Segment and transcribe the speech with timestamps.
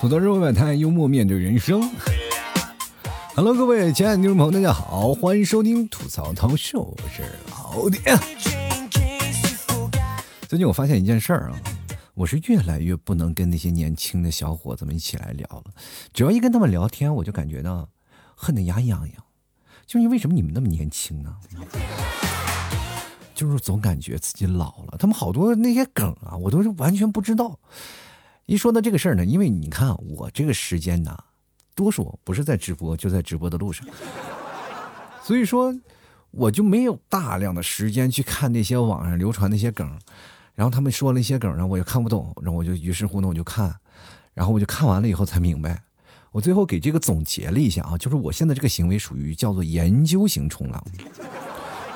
[0.00, 1.90] 吐槽社会百态，幽默面对人生。
[3.34, 8.16] Hello，各位亲爱的听众朋友，大家好，欢迎收听吐槽涛秀，我是老点。
[10.46, 11.58] 最近我发现一件事儿啊，
[12.14, 15.64] 我是越来越不能跟那些年轻的小伙子们一起来聊了。
[16.12, 17.88] 只要一跟他们聊天，我就感觉到
[18.36, 19.24] 恨得牙痒痒。
[19.90, 21.36] 就是为什么你们那么年轻呢？
[23.34, 24.96] 就是总感觉自己老了。
[24.96, 27.58] 他们好多那些梗啊，我都是完全不知道。
[28.46, 31.18] 一说到这个事儿呢，因为你看我这个时间呢，
[31.74, 33.84] 多数不是在直播，就在直播的路上，
[35.24, 35.74] 所以说
[36.30, 39.98] 我就没有大量的时间去看那些网上流传那些梗，
[40.54, 43.74] 然后他们说了一些梗呢，我又看不懂，然后我就于是乎呢我就看，
[44.34, 45.82] 然后我就看完了以后才明白，
[46.32, 50.84] 我最后给这个总结了一下啊，就是我现在这个行为属于叫做研究型冲浪。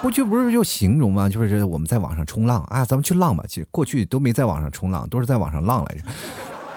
[0.03, 1.29] 过去不是就形容吗？
[1.29, 3.45] 就是我们在网上冲浪啊，咱们去浪吧。
[3.49, 6.03] 其实过去都没在网上冲浪，都是在网上浪来着。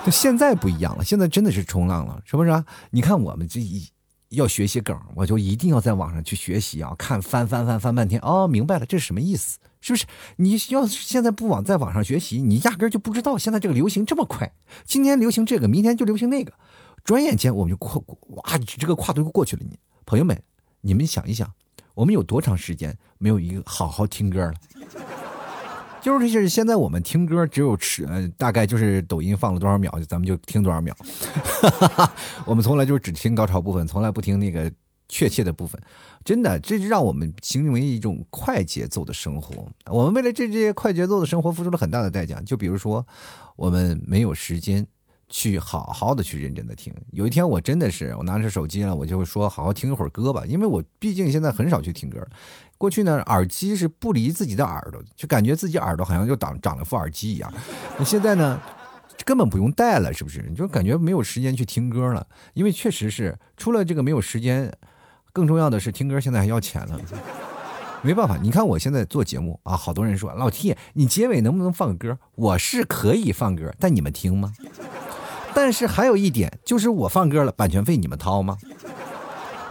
[0.05, 2.63] 就现在不一样了，现在真的是冲浪了，是不是啊？
[2.91, 3.85] 你看我们这一
[4.29, 9.57] 要学习梗，我就一定要在网上去学习啊，看翻翻翻翻半天哦，明白了，这是什么意思？
[9.81, 10.05] 是不是？
[10.37, 14.53] 你要现在不往在网上学习，你压根就不知道现在这个流行这么快。
[14.85, 16.53] 今天流行这个，明天就流行那个，
[17.07, 18.01] 转眼间我们就跨
[18.35, 19.61] 哇，这个跨度就过去了。
[19.65, 20.37] 你朋友们，
[20.81, 21.49] 你们想一想。
[21.93, 24.53] 我们有多长时间没有一个好好听歌了？
[26.01, 30.93] 就 是就是现在我们听歌只有吃呃，大概就是抖音放了多少秒，咱们就听多少秒。
[32.45, 34.69] 我们从来就是只听高潮部分，从来不听那个
[35.07, 35.81] 确切的部分。
[36.25, 39.65] 真的，这让我们形成为一种快节奏的生活。
[39.85, 42.41] 我们为了这这些快节奏的生活付出了很大的代价。
[42.41, 43.07] 就比如说，
[43.55, 44.85] 我们没有时间。
[45.29, 46.93] 去好好的去认真的听。
[47.11, 52.25] 有一天我真的是我拿着手机了，我就说好好听一会儿歌吧，因为我毕竟现在很少去听歌。
[52.77, 57.51] 过去呢，耳机是不离自己的耳朵，就感觉自己耳朵好像就长长了副耳机一样。
[57.97, 58.61] 那现在呢，
[59.25, 60.45] 根本不用戴了，是不是？
[60.47, 64.71] 你就感觉没有时间去听歌了，因为确实是除了这个没有时间，
[65.33, 67.01] 更重要的是听歌现在还要钱了。
[68.03, 72.19] 没办法，你看我现在做节目啊，好多人说老 T，你结尾能不能放个歌？
[72.35, 74.53] 我是可以放歌，但你们听吗？
[75.57, 78.55] 但是还有一点，就是我放歌了，版权费你们掏吗？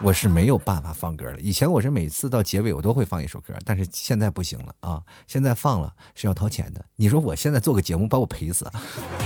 [0.03, 1.39] 我是没有办法放歌了。
[1.39, 5.01] 以前我是每次到结尾我都会放一首歌，但是现在不行了啊！
[5.29, 6.85] 现在放了是要掏钱的。
[6.97, 8.69] 你说我现在做个节目把我赔死？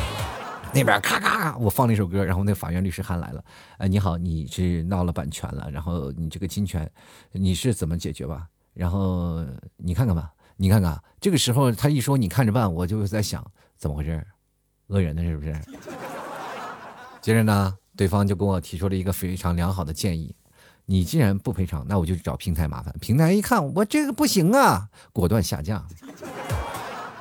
[0.74, 3.42] 那边咔咔，我放了一首歌，然后那法院律师函来了。
[3.78, 6.86] 哎，你好，你是闹了版权了，然后你这个侵权，
[7.32, 8.46] 你是怎么解决吧？
[8.74, 9.42] 然后
[9.78, 11.02] 你看看吧，你看看。
[11.22, 13.42] 这个时候他一说你看着办，我就在想
[13.78, 14.22] 怎么回事？
[14.88, 15.58] 讹人的是不是？
[17.20, 20.34] 接着呢，对方就跟我提出了一个非常良好的建议：
[20.86, 22.94] 你既然不赔偿，那我就找平台麻烦。
[23.00, 25.84] 平台一看我这个不行啊，果断下架。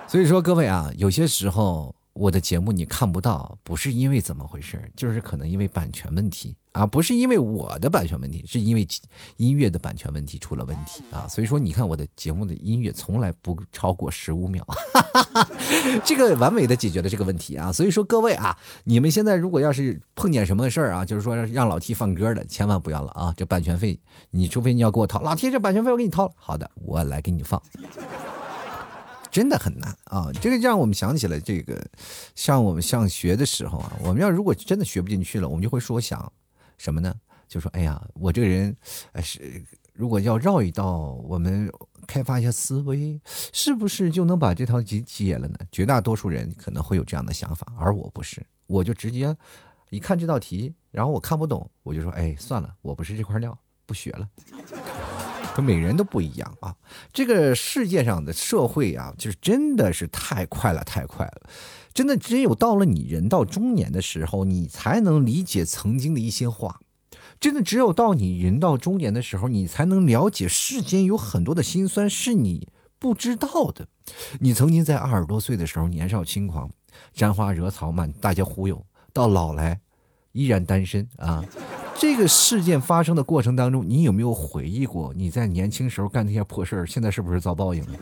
[0.08, 1.96] 所以说各位啊，有些时候。
[2.20, 8.86] 我的节目你看不到，不是因为怎么回事，就是可能因为版权问题啊，不是因为我的版权问题，是因为
[9.38, 11.26] 音乐的版权问题出了问题啊。
[11.30, 14.68] 所以说，你看我的节目的音乐从来不超过十五秒，
[16.04, 17.72] 这个完美的解决了这个问题啊。
[17.72, 23.98] 所以说，各位啊，你们现在如果要是碰见什么事儿啊，就是说让老 T 放歌的，千万不要了啊，这版权费，
[24.32, 27.62] 你除非你要给我掏，老 T 这版权费我给你掏了，好的，我来给你放。
[29.32, 30.32] 真的很难啊！
[30.42, 31.80] 这个让我们想起了这个，
[32.36, 36.32] 像我们上学的时候啊，我们要如果真的学不进去了，我们就会说想
[36.78, 37.14] 什么呢？
[37.48, 38.76] 就说哎呀，我这个人，
[39.22, 39.64] 是
[39.94, 41.72] 如果要绕一道，我们
[42.08, 45.58] 开发一下思维，是不是就能把这套题解了呢？
[45.72, 49.36] 绝大多数人可能会有这样的想法，而我不是，我就直接
[49.90, 54.30] 一看这道题，然后我看不懂，我就说哎，算了，我不是这块料，不学了。
[55.62, 56.76] 每人都不一样啊！
[57.12, 61.50] 这个世界上的社会啊，就是真的是太快了，太快了！
[61.94, 66.80] 真的只有到了你人到中年的时候，你才能理解曾经的一些话。
[67.40, 72.68] 真的只有到你人到中年的时候，你才能了解世间有很多的辛酸是你
[73.00, 73.88] 不知道的。
[74.40, 76.70] 你曾经在二十多岁的时候年少轻狂，
[77.14, 79.80] 沾花惹草，满大街忽悠，到老来
[80.34, 81.44] 依然单身啊！
[82.00, 86.86] 这个事件发生的过程当中，你有没有回忆过你在年轻时候干那些破事儿？
[86.86, 88.00] 现在是不是遭报应了？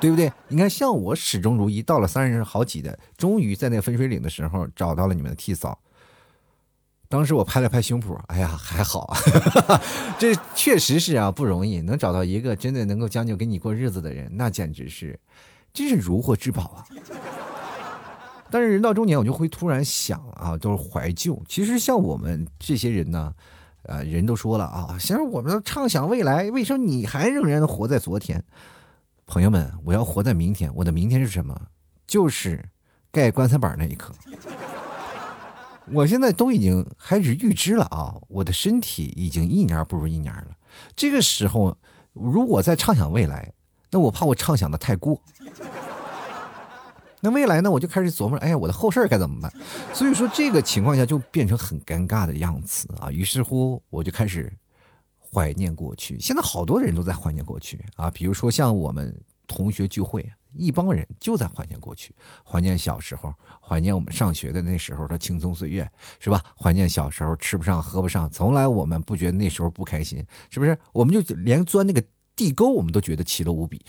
[0.00, 0.32] 对不对？
[0.46, 5.76] 你看，像我始终如一，到了三十好几的，终于在那分水岭的时候找到了你们的替嫂。
[7.08, 9.12] 当时我拍了拍胸脯，哎呀，还好，
[10.16, 15.18] 这确实是啊，不容易，能找到一个真的能够将就跟你过日子的人，那简直是，
[15.72, 16.86] 真是如获至宝啊。
[18.54, 21.42] 但是人到中年，我就会突然想啊，都是怀旧。
[21.48, 23.34] 其实像我们这些人呢，
[23.82, 28.40] 呃，人都说了啊，现在我们畅想未来，为什么你还仍然活在昨天？
[29.26, 31.60] 朋友们，我要活在明天，我的明天是什么？
[32.06, 32.64] 就是
[33.10, 34.14] 盖棺材板那一刻。
[35.92, 40.56] 我现在都已经开始预知了啊，我的身体已经一年不如一年了。
[40.94, 41.76] 这个时候，
[42.12, 43.52] 如果再畅想未来，
[43.90, 45.20] 那我怕我畅想的太过。
[47.24, 47.70] 那未来呢？
[47.70, 49.50] 我就开始琢磨，哎呀，我的后事该怎么办？
[49.94, 53.10] 所以说，这个情况下就变成很尴尬的样子啊。
[53.10, 54.52] 于是乎，我就开始
[55.32, 56.20] 怀念过去。
[56.20, 65.90] 现在好多人都在怀念过去啊，比如说像我们同学聚会，一帮人就在怀念过去，怀念小时候，怀念我们上学的那时候的青葱岁月，
[66.20, 66.44] 是吧？
[66.54, 70.78] 怀念小时候吃不上喝不上，从来我们不觉得那时候不开心，是不是？
[70.92, 72.04] 我们就连钻那个
[72.36, 73.82] 地沟，我们都觉得其乐无比。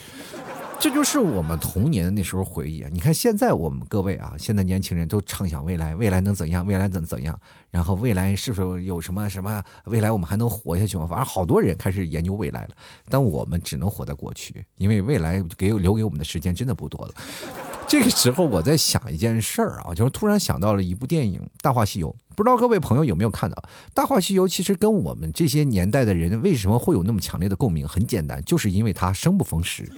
[0.78, 2.90] 这就是我们童年的那时候回忆啊！
[2.92, 6.66] 你看现在我们各位啊，现在年轻人都畅想未来，未来能怎样？
[6.68, 7.38] 未来怎怎样？
[7.72, 9.64] 然后未来是不是有什么什么？
[9.86, 11.08] 未来我们还能活下去吗？
[11.08, 12.70] 反正好多人开始研究未来了，
[13.10, 17.14] 但我们只能活在过去，因为未来给留给我们的时间真的不多了。
[17.88, 23.56] 这个时候我在想一件事儿啊，就是突然想到了一部电影《大话西游》，不知道各位朋友有没有看到？
[23.94, 27.88] 《大话西游》其实跟我们这些年代的人为什么会有那么强烈的共鸣？
[27.88, 29.92] 很简单，就是因为它生不逢时。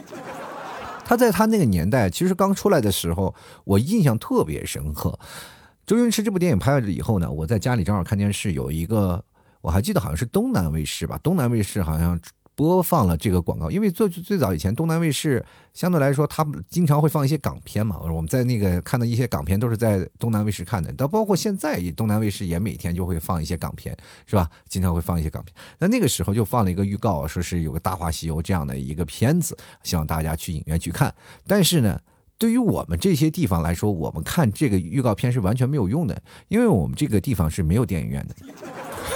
[1.08, 3.34] 他在他那个年代，其实刚出来的时候，
[3.64, 5.18] 我印象特别深刻。
[5.86, 9.24] 周星驰这部电影拍了以后呢，我在家里正好看电视，有一个
[9.62, 12.20] 我还记得好像是东南卫视吧，东南卫视好像。
[12.58, 15.46] 播放了这个广告，因为最最早以前东南卫视
[15.76, 18.00] 相对来说，他们经常会放一些港片嘛。
[18.02, 23.96] 我们在那个看的一些港片都是在东南卫视看的，到包括现在东南卫视也每天就会放一些港片，
[24.26, 24.50] 是吧？
[24.68, 25.54] 经常会放一些港片。
[25.78, 31.14] 那那个时候就放了一个预告，说是有个《大话西游》这样的一个片子，希望大家去影院去看。
[31.46, 32.02] 但是呢，
[32.38, 38.36] 对于我们这些地方来说，我们看这个预告片是完全没有用的，因为我们这个地方是没有电影院的。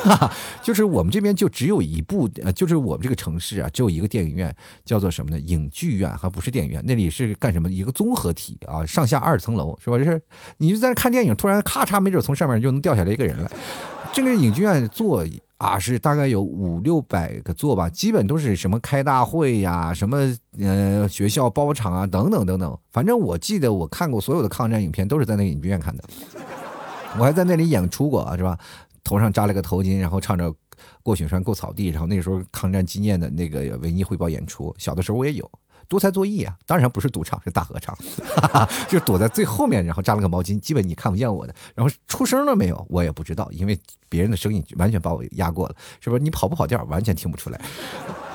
[0.04, 0.34] 哈哈，
[0.64, 4.52] 就是我们这边就只有一部，呃，就是我们这个城市啊，只有一个电影院，
[4.84, 5.40] 叫做什么呢？
[5.40, 6.84] 影剧院，还不是电影院。
[6.88, 7.70] 那里是干什么？
[7.70, 10.00] 一个综合体啊，上下二层楼，是吧？
[10.00, 10.20] 就是
[10.58, 13.52] 你就在那看电影，突然咔嚓，没准从上面就能掉下来一个人来。
[14.14, 15.26] 这个影剧院座
[15.58, 20.18] 啊，是大概有五六百个座吧，基本都是什么开大会呀，什么
[20.60, 22.78] 呃学校包场啊，等等等等。
[22.92, 26.04] 反正我记得我看过所有的抗战影片，都是在那个影剧院看的。
[27.18, 28.58] 我还在那里演出过啊，是吧？
[29.04, 30.50] 头上扎了个头巾，然后唱着
[31.04, 35.50] 《过雪山过草地》，然后那时候抗战纪念的那个文艺汇报演出，小的时候我也有
[35.88, 37.98] 多才多艺啊，当然不是独唱，是大合唱，
[38.88, 46.24] 就躲在最后面，然后扎了个毛巾，基本你看不见我的，然后出声了没有，我也不知道，因为别人的声音完全把我压过了，是不是？
[46.24, 47.60] 你跑不跑调，完全听不出来。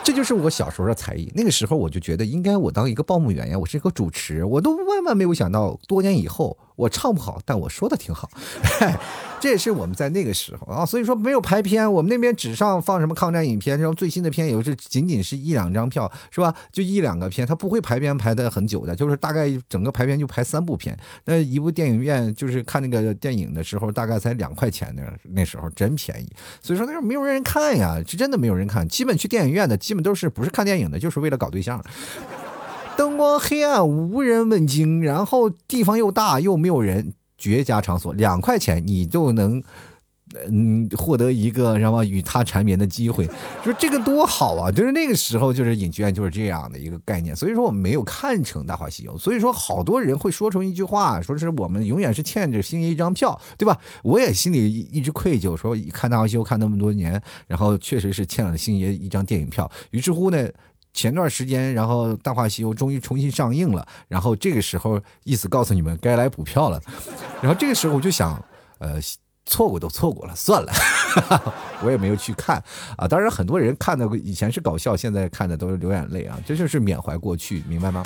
[0.04, 1.32] 这就是我小时候的才艺。
[1.34, 4.44] 那个时候我就觉得应该我当一个报幕员呀，我是一个主持。
[4.44, 8.30] 我都万万没有想到，多年以后我唱不好，但我说的挺好。
[9.38, 16.54] 这也是我们在那个时候啊，所以说没有排片，我们那边纸上放什么抗战影片，这种最新的片，也是仅仅是一两张票，是吧？
[16.72, 20.98] 就一两个片，他不会排片排的很久的，就是大概整个排片就排三部片。
[21.26, 25.02] 那一部电影院就是看那个电影的时候，大概才两块钱呢，
[25.34, 26.28] 那时候真便宜。
[26.62, 30.06] 所以说那时候没有人看呀，是真的没有人看，基本去电影院的基本。
[30.06, 31.82] 都是不是看电影的，就是为了搞对象。
[32.96, 39.62] 灯光黑暗，无人问津，然后地方又大又没有人，绝佳场所，两块钱你就能。
[40.50, 43.24] 嗯，获得一个什么与他缠绵的机会，
[43.62, 44.72] 说这个多好啊！
[44.72, 47.34] 就是那个时候，就是影剧院就是这样的一个概念。
[47.34, 53.78] 所以说，我们没有看成《大话西游》，所以说好多人会说出一句话，说是我们永远是欠着星爷一张票，对吧？
[54.02, 59.70] 我也心里一直愧疚，说看《大话西游》看那么多年，然后确实是欠了星爷一张电影票。
[59.92, 60.48] 于是乎呢，
[60.96, 66.82] 前段时间，然后《大话西游》终于重新上映了，然后这个时候意思告诉你们该来补票了。
[67.40, 68.42] 然后这个时候我就想，
[68.78, 68.98] 呃。
[69.48, 70.72] 错过都错过了，算了，
[71.80, 72.60] 我也没有去看
[72.96, 73.06] 啊。
[73.06, 76.36] 当然，很多人看的以前是搞笑，现在看的都是流眼泪啊。
[76.44, 78.02] 这就是缅怀过去，明白吗？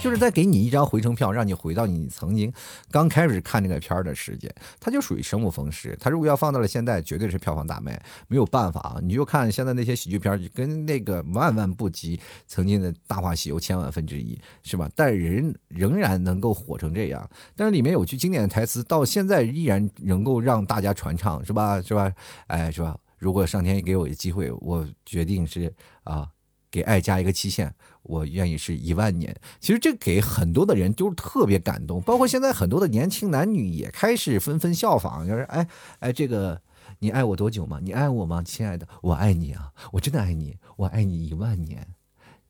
[0.00, 2.52] 就是在给你一张回程票，让你回到你曾经
[2.90, 5.96] 刚开始看这个片儿的时间，它就属于生不逢时。
[6.00, 8.98] 它如果要放到了现在，绝对是票房大卖，没有办法啊！
[9.02, 14.88] 你就看现在那些喜剧片，跟那个万万不及曾经的大话西游千万分之一，是吧？
[14.94, 21.82] 但人仍然能够火成这样，但是里面有句经典的台词，到现在依然能够让大家传唱，是吧？
[21.82, 22.10] 是吧？
[22.46, 22.96] 哎，是吧？
[23.18, 25.74] 如果上天给我一机会，我决定是
[26.04, 26.28] 啊。
[26.70, 27.72] 给爱加一个期限，
[28.02, 29.34] 我愿意是一万年。
[29.60, 35.66] 其实这给很多的人就是特别感动，包括现在很多的年轻男女也开始纷纷效仿，就是哎
[36.00, 36.60] 哎，这个
[36.98, 37.78] 你爱我多久吗？
[37.82, 38.86] 你爱我吗，亲爱的？
[39.02, 41.86] 我爱你啊，我真的爱你，我爱你一万年。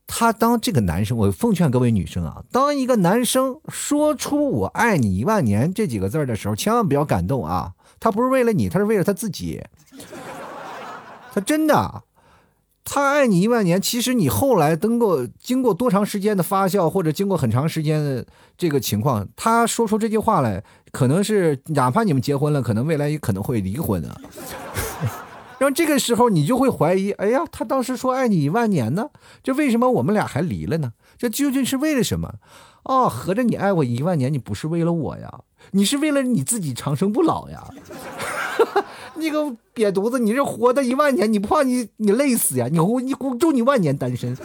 [0.06, 9.62] 他当这个男生，我奉劝各位女生啊，当一个男生说出我爱你一万年这几个字的时候，千万不要感动啊，他不是为了你，他是为了他自己。
[11.32, 12.02] 他真的。
[12.90, 18.26] 他爱你一万年，其实你后来登过经过多长时间的发酵，或者经过很长时间的
[18.56, 24.16] 这个情况，他说出这句话来，可能是哪怕你们结婚了，可能未来也可能会离婚啊。
[25.58, 29.10] 然后这个时候你就会怀疑，哎呀，他当时说爱你一万年呢，
[29.42, 30.94] 这为什么我们俩还离了呢？
[31.18, 32.36] 这究竟是为了什么？
[32.84, 35.40] 哦，合着你爱我一万年，你不是为了我呀，
[35.72, 37.68] 你是为了你自己长生不老呀。
[39.16, 39.40] 你个
[39.74, 42.68] 瘪犊子，你这活的一万年，你不怕你你累死呀？
[42.68, 44.36] 你你祝你万年单身。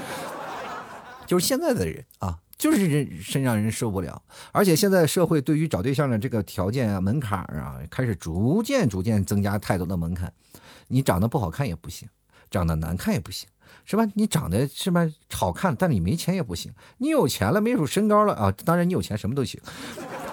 [1.25, 4.22] 就是现在的人啊，就是人身让人受不了。
[4.51, 10.32] 而且现在社会对于找对象的这个条件啊、门槛啊，开始逐渐逐渐增加太多的门槛。
[10.89, 12.08] 你长得不好看也不行，
[12.51, 13.48] 长得难看也不行，
[13.86, 14.05] 是吧？
[14.15, 16.72] 你长得是吧好看，但你没钱也不行。
[16.98, 19.60] 你有钱了，没有身高了啊，当然你有钱什么都行。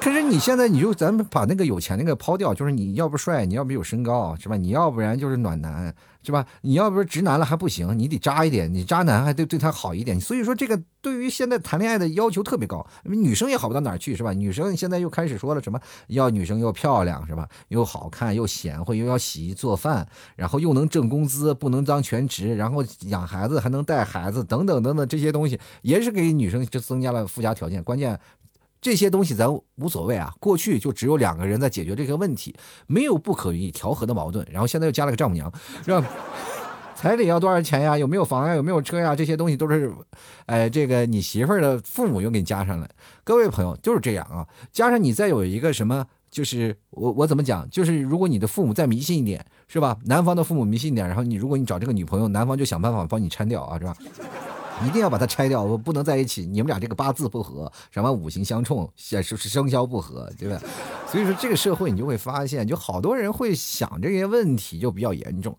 [0.00, 4.56] 可是你现在你就咱们把那个有钱那个抛掉，就是你要不帅，你要不有身高，是吧？
[4.56, 6.46] 你要不然就是暖男，是吧？
[6.62, 10.18] 你要不是直男了还不行，你得渣一点，你渣男还得对他好一点。
[10.18, 14.32] 所以说这个对于现在谈恋爱的要求特别高，女生也好不到哪儿去，是吧？
[14.32, 17.46] 女生现在又开始说了什么，要女生又漂亮，是吧？
[17.68, 27.84] 又好看又贤惠，又要洗衣做饭，然后又能挣工资，不能当全职，然后养孩子还能带孩子，等等等等这些东西，也是给女生就增加了附加条件。
[27.84, 28.18] 关键。
[28.80, 29.46] 这些东西咱
[29.76, 32.54] 无所谓啊，过去就只有两个人在解决这个问题，
[32.86, 34.46] 没有不可以调和的矛盾。
[34.50, 35.52] 然后现在又加了个丈母娘，
[35.84, 36.04] 是吧？
[36.96, 37.96] 彩礼要多少钱呀？
[37.96, 38.54] 有没有房呀？
[38.54, 39.16] 有没有车呀？
[39.16, 39.90] 这些东西都是，
[40.46, 42.86] 哎，这个你媳妇儿的父母又给你加上了。
[43.24, 47.68] 各位朋友就是这样啊，加上你再有一个什么，就是我我怎么讲？
[47.70, 49.96] 就是如果你的父母再迷信一点，是吧？
[50.04, 53.96] 男方的父母迷信一点，然后你如果你找这个女朋友，男方就想办法帮你拆掉啊，是吧？
[54.86, 56.46] 一定要把它拆掉，我不能在一起。
[56.46, 60.60] 你们俩这个八字不合，什么五行相冲，是是生肖不合，对吧？
[61.06, 65.56] 所以说这个社会你就会发现，就好多人会想这些问题就比较严重，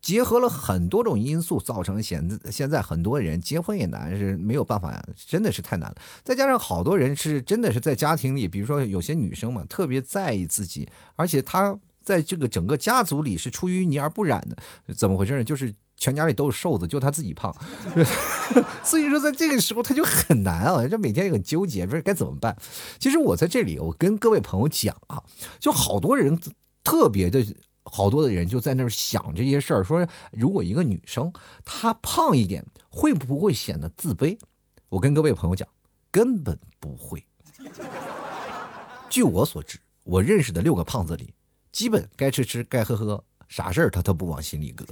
[0.00, 5.96] 结合了很多种因素，造成现现在很多人结婚也难，是没有办法，真的是太难了。
[6.24, 15.44] 再加上好多人是真的是在家庭里，比如说有些女生嘛，特别在意自己，而且她在这个整个家族里是出淤泥而不染的，怎么回事呢？
[15.44, 15.72] 就是。
[15.96, 17.54] 全家里都是瘦子，就他自己胖，
[18.84, 22.56] 所以说在这个时候他就很难啊，这每天很纠结，不知道该怎么办。
[22.98, 25.22] 其实我在这里，我跟各位朋友讲啊，
[25.58, 26.38] 就好多人
[26.84, 27.44] 特别的
[27.84, 31.32] 好多的人就在那儿想这些事儿，说如果一个女生
[31.64, 34.38] 她胖一点，会不会显得自卑？
[34.88, 35.66] 我跟各位朋友讲，
[36.10, 37.24] 根本不会。
[39.08, 41.32] 据我所知，我认识的六个胖子里，
[41.72, 44.84] 基本该吃吃，该喝喝，啥事儿他都不往心里搁。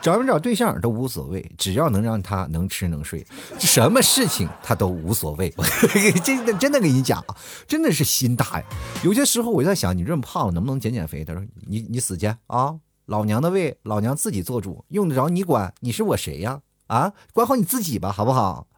[0.00, 3.26] 找没找对象都无所谓，只要能让他能吃能睡，
[3.58, 5.52] 什么事情他都无所谓。
[6.24, 7.36] 真的真的跟你讲啊，
[7.68, 8.66] 真的是心大呀。
[9.04, 11.24] 有些时候我在想，你这么胖，能不能减减肥？
[11.24, 12.76] 他说：“你你死去啊！
[13.06, 15.74] 老娘的胃，老娘自己做主，用得着你管？
[15.80, 16.60] 你是我谁呀？
[16.86, 18.68] 啊，管好你自己吧，好不好？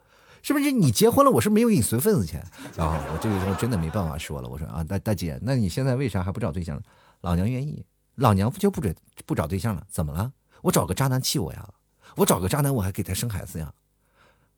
[0.43, 0.73] 是不是？
[0.73, 2.45] 你结婚了，我是没有给你随份子钱。
[2.76, 6.83] 然后我这个时候真的没办法说了，我说啊，大大姐，那你现在为啥还不找对象？
[7.21, 7.85] 老娘愿意，
[8.17, 8.93] 老娘不就不准
[9.25, 9.87] 不找对象了？
[9.88, 11.69] 怎么了？”我找个渣男气我呀！
[12.16, 13.71] 我找个渣男，我还给他生孩子呀！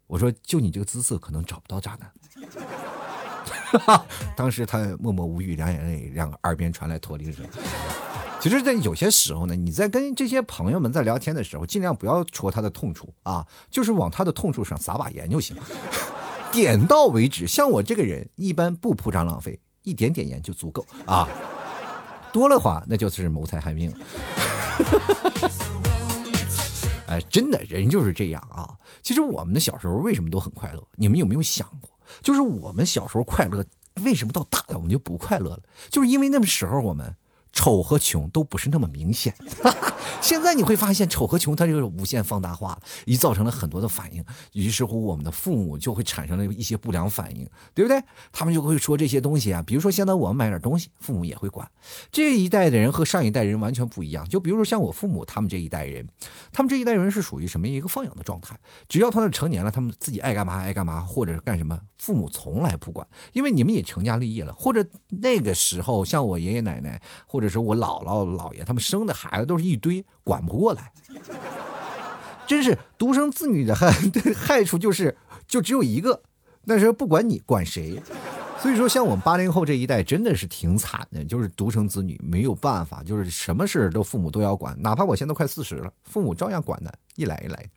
[0.06, 2.12] 我说，就你这个姿色，可能找不到渣男。
[4.36, 7.44] 当时他默默无语，两眼泪，两个耳边传来驼铃声。
[8.38, 15.62] 其实，在有些时候呢，你在跟这些朋友们在聊天的时候，尽量不要戳他的痛处啊，就是往他的痛处上撒把盐就行了，
[16.52, 17.46] 点到为止。
[17.46, 21.26] 像我这个人，一般不铺张浪费，一点点盐就足够啊，
[22.32, 23.92] 多了话那就是谋财害命。
[27.06, 28.76] 哎，真的人就是这样啊！
[29.02, 30.82] 其实我们的小时候为什么都很快乐？
[30.96, 31.90] 你们有没有想过？
[32.22, 33.64] 就是我们小时候快乐，
[34.04, 35.62] 为什么到大了我们就不快乐了？
[35.90, 37.14] 就是因为那个时候我们。
[37.54, 39.32] 丑和穷都不是那么明显，
[40.20, 48.02] 现在你会发现丑和穷它就是无限放大化了，已造成了很多的反应，于是乎我们的父母就会产生了一些不良反应，对不对？
[48.32, 51.70] 他们就会说这些东西啊，比如说现在我们买点东西，父母也会管。
[52.10, 56.06] 这一代的人和上一代人完全不一样，就比如说像我父母他们这一代人，
[56.52, 58.58] 他们这一代人是属于什么一个放养的状态？
[58.88, 67.43] 只要他们成年了，他们自己爱干嘛爱干嘛，或者是干什么，父母从来不管，因为你们也成家立业了，或者那个时候像我爷爷奶奶或者。
[67.44, 70.90] 者是我姥姥姥爷他们生的孩子都是一堆，管不过来，
[72.46, 73.92] 真是独生子女的害
[74.34, 76.20] 害处就是就只有一个，
[76.64, 78.02] 那时候不管你管谁，
[78.58, 87.70] 所以说像我们八零后这一代真的是挺惨的，就是独生子女没有办法，就是什么事都父母都要管，哪怕我现在快四十了，父母照样管的，一来一来。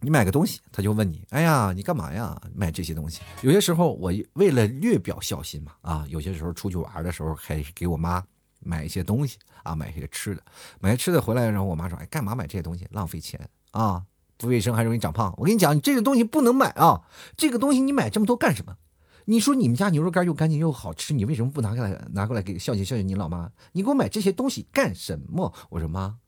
[0.00, 2.40] 你买个东西，他就问你：“哎呀，你干嘛呀？
[2.54, 8.22] 买这些东西？”有些时候我为了略表孝心嘛，啊，有些时候出去玩的时候，还给我妈
[8.60, 10.42] 买一些东西啊，买一些吃的，
[10.80, 12.86] 买些吃的回来，然后我妈说：“哎，干嘛买这些东西？
[12.90, 14.04] 浪费钱啊，
[14.36, 17.02] 不卫生，还容易长胖。”我跟你讲，你这个东西不能买啊，
[17.36, 18.76] 这个东西你买这么多干什么？
[19.24, 23.50] 你说你们家牛肉干又干净又好吃，你为什么不拿过来拿过来给孝敬孝敬你老妈？
[23.72, 25.52] 你给我买这些东西干什么？
[25.70, 26.18] 我说妈，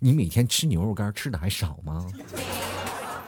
[0.00, 2.06] 你每天吃牛肉干吃的还少吗？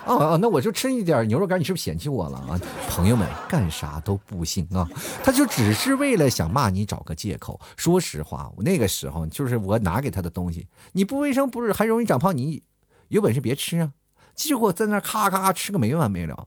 [0.06, 2.58] 哦哦，那我就吃一点牛肉干，你是不是嫌弃我了啊？
[2.88, 4.88] 朋友们，干啥都不行啊！
[5.24, 7.60] 他就只是为了想骂你，找个借口。
[7.76, 12.36] 说实话，我那个时候就是我拿给他的东西，你不卫生，不是还容易长胖？
[12.36, 12.62] 你
[13.08, 13.90] 有本事别吃啊！
[14.34, 16.46] 结果在那咔咔吃个没完没了。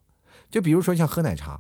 [0.50, 1.60] 就比如说像喝奶茶。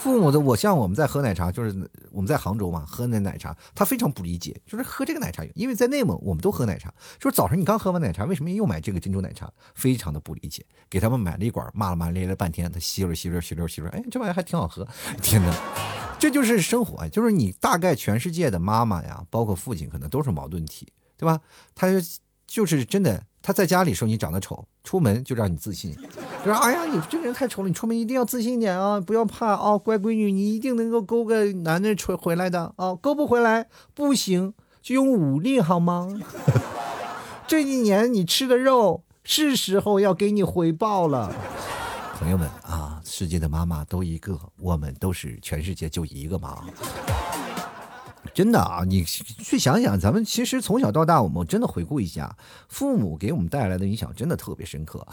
[0.00, 9.52] 父母的我像我们在喝奶茶，就是我们在杭州嘛，喝那奶茶，他非常不理解，就是喝这个奶茶，因为在内蒙我们都喝奶茶，说早上你刚喝完奶茶，为什么又买这个珍珠奶茶？
[9.74, 14.86] 非常的不理解，给他们买了一管，骂了骂咧咧半天，他吸溜吸溜吸溜吸溜，哎，这玩意还挺好喝，
[15.20, 15.54] 天哪，
[16.18, 21.40] 这就是生活，就是你大概全世界的妈妈呀，包括父亲，可能都是矛盾体，对吧？
[21.74, 21.88] 他
[22.46, 23.24] 就是真的。
[23.40, 25.94] 他在家里说你长得丑，出门就让你自信，
[26.44, 34.52] 就说哎呀你这个人太丑了，你出门一定要自信一点啊，不要怕啊，乖闺女，你一定能够勾个男的回回来的啊，勾不回来不行，
[34.82, 36.08] 就用武力好吗？
[37.46, 41.34] 这一年你吃的肉是时候要给你回报了，
[42.18, 46.58] 朋友们啊，世界的妈妈都一个，我们都是全世界就一个妈。
[48.38, 52.36] 真的啊，你去想想，咱们其实从小到大，我们真的回顾一下，
[52.68, 55.04] 父母给我们带来的影响真的特别深刻。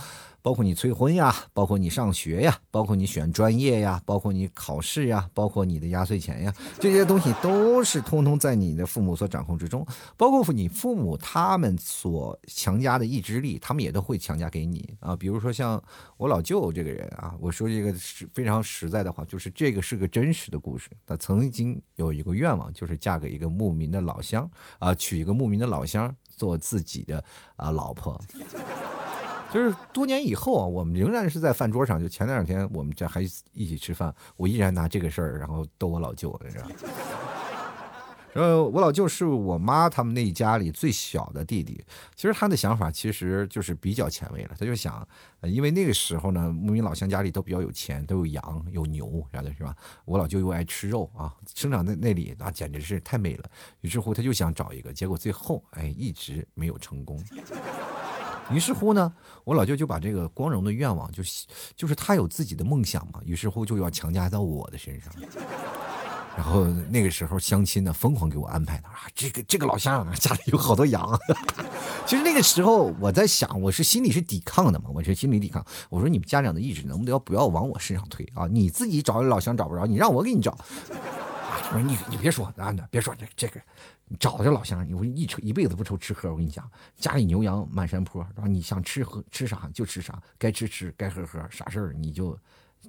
[0.43, 9.83] 包括你催婚呀，包括你上学呀，包括你选专业呀，包括你考试呀，包括你的压岁钱呀，这些东西都是通通在你的父母所掌控之中。
[10.15, 15.15] 包括你父母他们所强加的意志力，他们也都会强加给你啊。
[15.15, 15.83] 比如说像
[16.17, 20.91] 我老舅这个人啊，我说这个是非常实在的话，就是这个是个真实的故事。
[21.07, 27.23] 他曾经有一个愿望，就是嫁嫁给一个牧民的老乡啊，娶一个牧民的老乡做自己的
[27.55, 28.19] 啊老婆。
[29.53, 31.97] 就是多年以后啊，我们仍然是在饭桌上。
[32.01, 33.21] 就前两天我们这还
[33.53, 36.65] 一起吃饭，我依然拿这个事儿，然后逗我老舅，你知道。
[38.35, 41.81] 呃我老舅是我妈他们那一家里最小的弟弟。
[42.15, 45.07] 其实他的想法其实就是比较前卫了，他就想，
[45.41, 49.73] 因为那个时候呢，牧民老乡家里都比较有钱，都有羊有牛啥的，是吧？
[50.03, 53.49] 我老舅又爱吃肉啊，生长在那里那简直是太美了。
[53.79, 57.17] 于是乎他就想找一个，结果最后哎一直没有成功。
[58.51, 59.11] 于是乎呢，
[59.45, 61.23] 我老舅就把这个光荣的愿望，就
[61.73, 63.21] 就是他有自己的梦想嘛。
[63.23, 65.13] 于是乎就要强加到我的身上。
[66.35, 71.19] 然后那个时候相亲呢，疯狂给我安排的啊，这个这个老乡家里有好多羊。
[72.05, 75.65] 其实那个时候我在想，我是心里是抵抗的嘛，我是心里抵抗。
[75.89, 78.47] 我说你们家长的意志能不能不要往我身上推啊？
[78.47, 80.57] 你自己找老乡找不着，你让我给你找。
[80.89, 83.59] 我说你你别说啊，别说这这个。
[84.07, 86.29] 你找这老乡，你我一愁一辈子不愁吃喝。
[86.29, 92.37] 我跟你讲，家里牛羊满山坡，然后你想吃喝吃啥就吃啥，该吃吃，该喝喝，啥事儿你就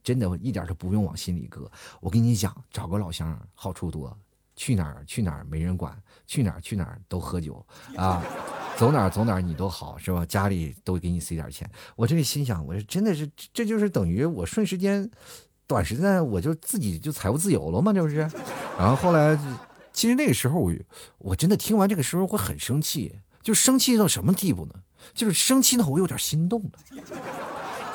[0.06, 1.68] 真的一点都不用往心里搁。
[2.00, 4.16] 我跟你讲，找个老乡好处多，
[4.54, 7.66] 去哪儿去哪儿没人管，去哪儿去哪儿都喝酒
[7.96, 8.22] 啊，
[8.78, 10.24] 走哪儿走哪儿你都好是吧？
[10.24, 11.68] 家里都给你塞点钱。
[11.96, 15.10] 我这里心想，我真的是，这就是等于我瞬时间、
[15.66, 18.18] 短时间我就自己就财务自由了嘛，这不是？
[18.78, 19.36] 然后后来。
[19.92, 20.70] 其实那个时候，我
[21.16, 24.74] 我真的听完这个时候会很生气，就生气到什么地步呢？
[25.14, 26.72] 就是生气呢，我有点心动了。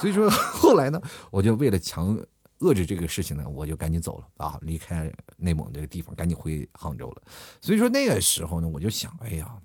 [0.01, 0.27] 所以说
[0.59, 2.17] 后来呢，我就为了强
[2.59, 7.21] 遏制这个事情呢，我就赶紧走了啊，离开内蒙这个地方，赶紧回杭州了。
[7.61, 9.55] 所以说那个时候呢，我就想，哎呀，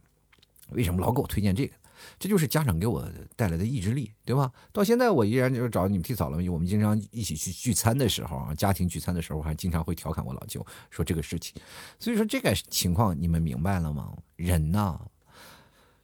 [0.71, 1.73] 为什么老给我推荐这个？
[2.19, 4.53] 这就是家长给我带来的意志力，对吧？
[4.71, 6.37] 到现在我依然就是找你们替嫂了。
[6.53, 11.55] 我们经常一起去聚餐的时候啊，家庭聚餐的时候，还经常会调侃我老舅说这个事情。
[11.99, 14.13] 所以说这个情况你们明白了吗？
[14.37, 15.01] 人呐，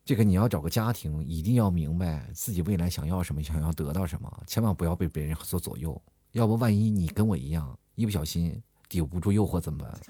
[0.04, 6.00] 这个你要找个家庭，一定要明白自己未来想要什么，想要得到什么，千万不要被别人所左右。
[6.32, 10.00] 要不万一你跟我一样，一不小心抵不住诱惑怎么办？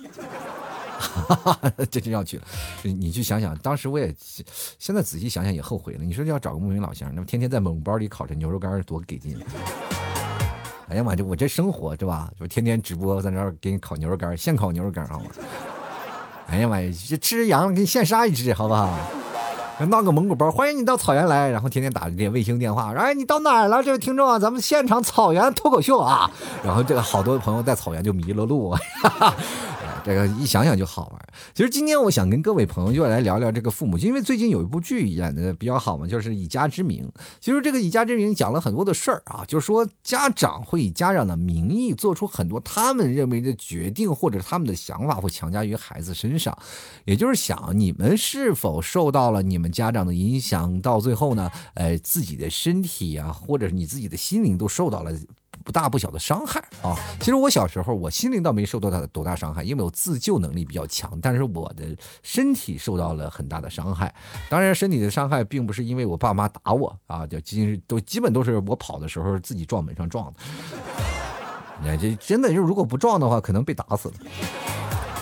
[0.99, 2.45] 哈哈，这真要去了。
[2.83, 4.15] 你去想想，当时我也
[4.79, 6.05] 现在仔细想想也后悔了。
[6.05, 9.39] 你说要找个牧民老乡，那么天天在蒙包里烤着牛肉干，多给劲！
[10.89, 12.33] 哎呀妈，这我这生活是吧？
[12.41, 15.27] 就天天直播在那儿给你烤牛肉干，现烤牛肉干，好吗？
[16.49, 18.99] 哎呀妈呀，这吃羊给你现杀一只，好不好？
[19.89, 23.83] 闹个蒙古包，欢迎你到草原来，然后天天打这卫星电话，哎，你到哪了？
[23.83, 26.31] 这位听众啊，咱们现场草原脱口秀啊！
[26.63, 28.77] 然后这个好多朋友在草原就迷了路。
[30.05, 31.29] 这个一想想就好玩。
[31.55, 37.07] 其实今天我想跟各位朋友就来聊聊这个父母，因为最近有一部剧演的比较好嘛，就是《以家之名》。
[37.41, 46.57] 其实这个《以家之名》讲了很多的事儿啊，就是说家长会以家长的名义做出很多他们认为的决定，或者他们的想法会强加于孩子身上。
[47.05, 55.13] 也就是想你们是否受到了你们家长的影响，到最后呢，呃，自己的身体啊，或者是你自己的心灵都受到了。
[55.65, 56.95] 不大不小的伤害啊！
[57.21, 61.19] 其实我小时候，我心灵倒没受到他多大伤害，因为我自救能力比较强。
[61.21, 64.15] 但是我的身体受到了很大的伤害。
[64.51, 70.41] 当然，身体的伤害并不是因为我爸妈打我啊，就基都基本都是我跑的时候自己撞门上撞的。
[71.81, 74.15] 你看，这真的就如果不撞的话，可能被打死了。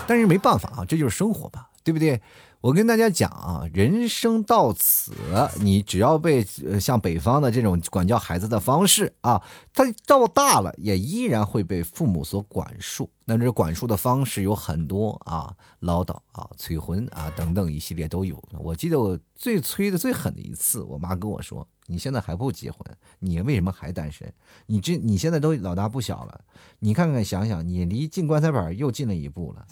[0.07, 2.21] 但是没办法啊，这就是生活吧，对不对？
[2.61, 5.11] 我跟大家讲啊，人生到此，
[5.59, 6.43] 你只要被
[6.79, 9.41] 像北方的这种管教孩子的方式啊，
[9.73, 13.09] 他到大了也依然会被父母所管束。
[13.25, 18.39] 那这管束的方式有很多啊，唠叨啊、催婚啊等等一系列都有。
[18.59, 22.79] 我记得我最催的最狠的一次，我妈跟我说：“你现在还不结婚，
[23.17, 24.31] 你为什么还单身？
[24.67, 26.41] 你这你现在都老大不小了，
[26.77, 29.65] 你看看想想，你离进棺材板又近了一步了。”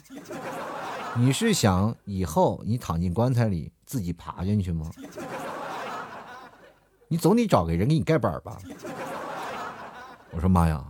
[1.16, 4.90] 你是想以后你躺进棺材里自己爬进去吗？
[7.08, 8.58] 你总得找个人给你盖板吧。
[10.32, 10.86] 我说妈呀，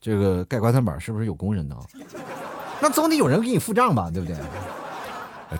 [0.00, 1.76] 这个盖棺材板是不是有工人呢？
[2.80, 4.36] 那总得有人给你付账吧，对不对？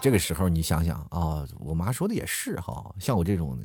[0.01, 3.57] 这个时候你想想啊，我妈说的也是哈，像我这种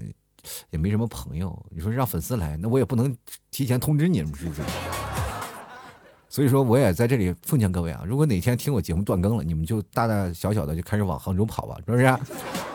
[0.70, 3.18] 也没什么朋友，你说让粉丝来，那我也不能
[3.50, 4.62] 提前通知你们，是不是？
[6.32, 12.06] 所以说，我也在这里奉劝各位啊，如果哪天听我节目断更了，你们就大大小小的就开始往杭州跑吧，是不是？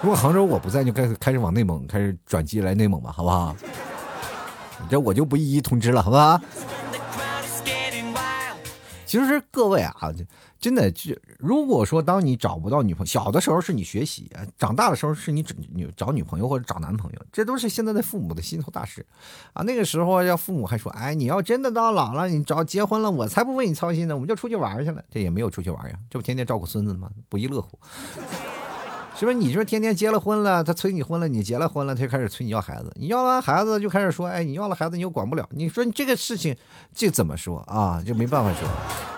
[0.03, 3.57] 如果杭州我不在，就开始开始往内蒙开始转机来内蒙吧，好不好？
[4.91, 6.39] 这我就不一一通知了，好不好？
[9.07, 10.13] 其实各位啊，
[10.59, 19.05] 真的就如果说当你找不到女朋友，小的时候是你学习，长大的时候是你找女找女朋友或者找男朋友，这都是现在的父母的心头大事
[19.53, 19.63] 啊。
[19.63, 25.03] 那个时候要父母还说，哎，你要真的到老了，你找结婚了，我才不为你操心呢，我们就出去玩去了。
[25.11, 27.11] 这也没有出去玩呀，这不天天照顾孙子吗？
[27.29, 27.79] 不亦乐乎。
[29.19, 29.35] 是不是？
[29.35, 32.93] 你说天天结了婚了，他催你婚了，你结了婚了，他就开始催你要孩子。
[32.97, 35.49] 你要完孩子就开始说，哎，你要了孩子你又管不了。
[35.53, 36.57] 你说你这个事情，
[36.95, 38.03] 这怎么说啊？
[38.05, 38.69] 就没办法说。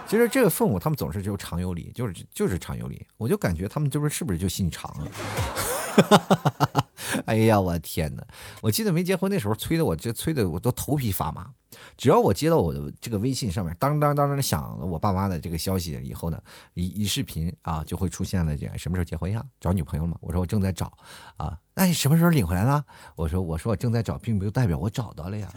[0.08, 3.06] 其实这个父母他们总是就常有理，就是就是常有理。
[3.18, 5.04] 我就感觉他们就是是不是就心肠啊？
[7.26, 8.26] 哎呀，我天哪！
[8.60, 11.50] 我记得没结婚那时候催的我，这催的我都头皮发麻。
[11.96, 16.40] 只要我接到我的这个微信上面当当当当响了我爸妈的这个消息以后呢，
[16.74, 19.44] 一一视频啊就会出现了这样什么时候结婚呀？
[19.60, 20.16] 找女朋友吗？
[20.20, 20.92] 我说我正在找
[21.36, 22.84] 啊，那你什么时候领回来了？
[23.14, 25.52] 我说我说我正在找，并不代表我找到了呀。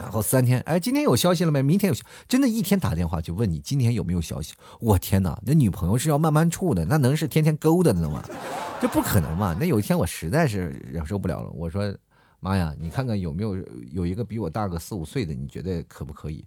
[0.00, 1.62] 然后三天，哎，今天有消息了没？
[1.62, 4.54] 明天有，真的一天打电话就问你今天有没有消息？
[4.80, 8.22] 我天哪，那女朋友是要慢慢处的，那能是天天勾的呢吗？
[8.80, 9.56] 这不可能嘛！
[9.58, 11.94] 那有一天我实在是忍受不了了，我说。
[12.44, 13.56] 妈呀，你看看有没有
[13.92, 16.44] 有一个比我大个四五岁的，你觉得可不可以？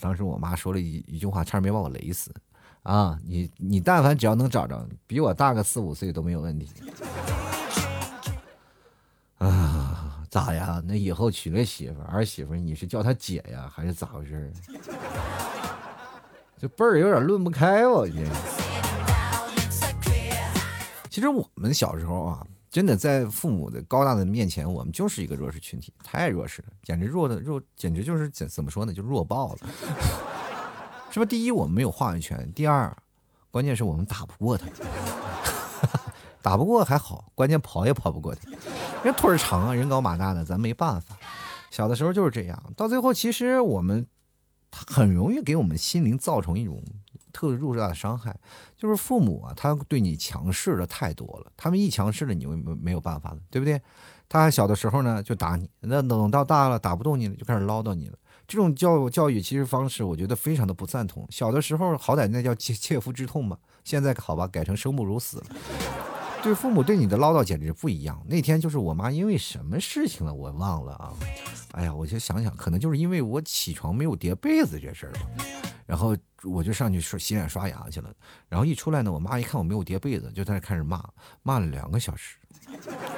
[0.00, 2.34] 当时我妈说了一一句话，差点没把我雷死。
[2.82, 6.66] 啊，你你但凡只要能找着比我大个四五岁都没有问题。
[9.38, 9.85] 啊，
[10.36, 10.82] 咋呀？
[10.86, 14.52] 那以后娶了媳妇儿媳妇儿，你是叫她姐呀，还是咋回事？
[16.60, 18.30] 这辈儿有点论不开我觉得。
[21.08, 22.46] 其实我们小时候啊。
[22.68, 29.58] 真的在父母的高大的面前，我们就是一个弱势群体，太弱势了，简直弱的弱，简直就是怎怎么说呢，就弱爆了，
[31.10, 31.24] 是吧？
[31.24, 32.94] 第一，我们没有话语权；第二，
[33.50, 34.66] 关键是我们打不过他，
[36.46, 38.48] 打不过还好，关键跑也跑不过他，
[39.02, 41.16] 人腿儿长啊，人高马大的，咱没办法。
[41.72, 44.06] 小的时候就是这样，到最后其实我们
[44.70, 46.80] 很容易给我们心灵造成一种。
[47.32, 48.34] 特入大的伤害，
[48.78, 51.52] 就是父母啊，他对你强势的太多了。
[51.54, 53.78] 他们一强势了，你就没没有办法了，对不对？
[54.26, 58.16] 他小的时候呢，就打你，那等到大了打不动你了，就开始唠叨你了。
[58.48, 61.26] 这种教教育其实方式，我觉得非常的不赞同。
[61.28, 65.44] 小的时候好歹那叫切切肤之痛嘛，现在好吧，改成生不如死了。
[66.46, 68.24] 对父母对你的唠叨简直不一样。
[68.24, 71.12] 那天就是我妈因为什么事情了，我忘了啊。
[71.72, 75.22] 哎呀，我就想想，可能就是因为我起床没有叠被子这事儿吧。
[75.86, 78.14] 然后我就上去说洗脸刷牙去了，
[78.48, 81.04] 然后一出来呢，我妈一看我没有叠被子，就在那开始骂，
[81.42, 82.36] 骂了两个小时，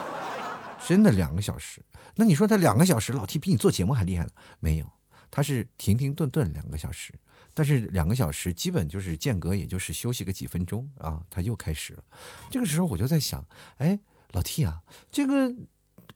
[0.88, 1.82] 真的两个小时。
[2.14, 4.30] 那你说他两个小时，老 T 比你做节目还厉害呢？
[4.58, 4.90] 没有，
[5.30, 7.12] 他是停停顿顿两个小时，
[7.58, 12.04] 但是两个小时基本就是间隔，也就是休息个几分钟啊，他又开始了。
[12.48, 13.44] 这个时候我就在想，
[13.78, 13.98] 哎，
[14.30, 15.52] 老 T 啊，这个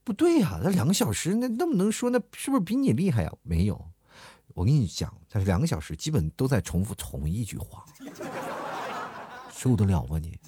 [0.04, 3.32] 不对呀，那两个小时，那那么能说，那是不是比你厉害呀？
[3.42, 3.90] 没有。
[4.54, 7.84] 我跟你讲，他两个小时基本都在重复同一句话，
[9.52, 10.38] 受得了吗你？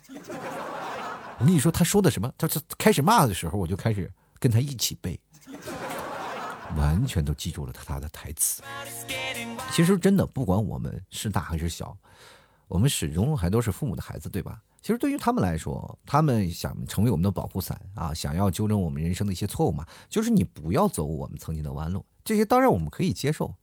[1.41, 2.33] 我跟你说，他说的什么？
[2.39, 5.19] 他他开始骂的时候，我就开始跟他一起背，
[6.77, 8.63] 完全都记住了他的台词。
[9.73, 11.97] 其实真的，不管我们是大还是小，
[12.69, 14.63] 我们始终还都是父母的孩子，对吧？
[14.81, 22.05] 其实对于他们来说，他们想成为我们的保护伞啊，想要纠正我们人生的一些错误嘛，就是你不要走我们曾经的弯路。
[22.25, 23.55] 这些当然我们可以接受，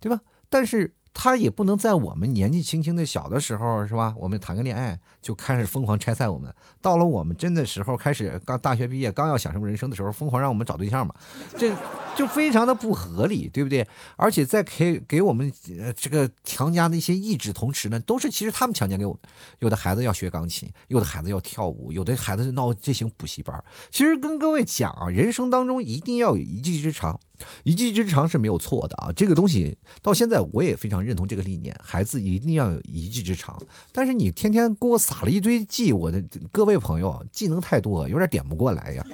[0.00, 0.20] 对吧？
[0.48, 0.94] 但是。
[1.14, 4.14] 他也不能在我们年纪轻轻的小的时候，是吧？
[4.18, 11.14] 我们谈个恋爱就开始疯狂拆散我们，到了我们真的时候，开始刚大学毕业，刚要享受人生的时候，疯狂让我们找对象嘛，
[11.56, 11.74] 这
[12.16, 13.86] 就非常的不合理，对不对？
[14.16, 15.52] 而且在给给我们
[15.96, 19.18] 这个强加的一些意志同时呢，都是其实他们强加给我。
[19.58, 23.62] 有的孩子要学钢琴，有的孩子要跳舞，有的孩子闹这行补习班。
[23.90, 27.20] 其实跟各位讲啊，人生当中一定要有一技之长。
[27.64, 33.60] 一技之长是没有错的啊，这个东西到现在我也非常认同这个理念，孩子一定要有一技之长。
[33.92, 39.06] 但是你天天给我撒了一堆技，我的各位朋友，技能太多，有点点不过来呀。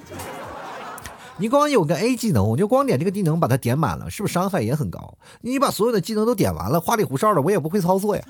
[1.39, 5.17] 你光有个 A 技能，我就光点这个技能把它点满了，是不是伤害也很高？
[5.41, 8.23] 你把所有的技能都点完了，花里胡哨的，我也不会操作呀。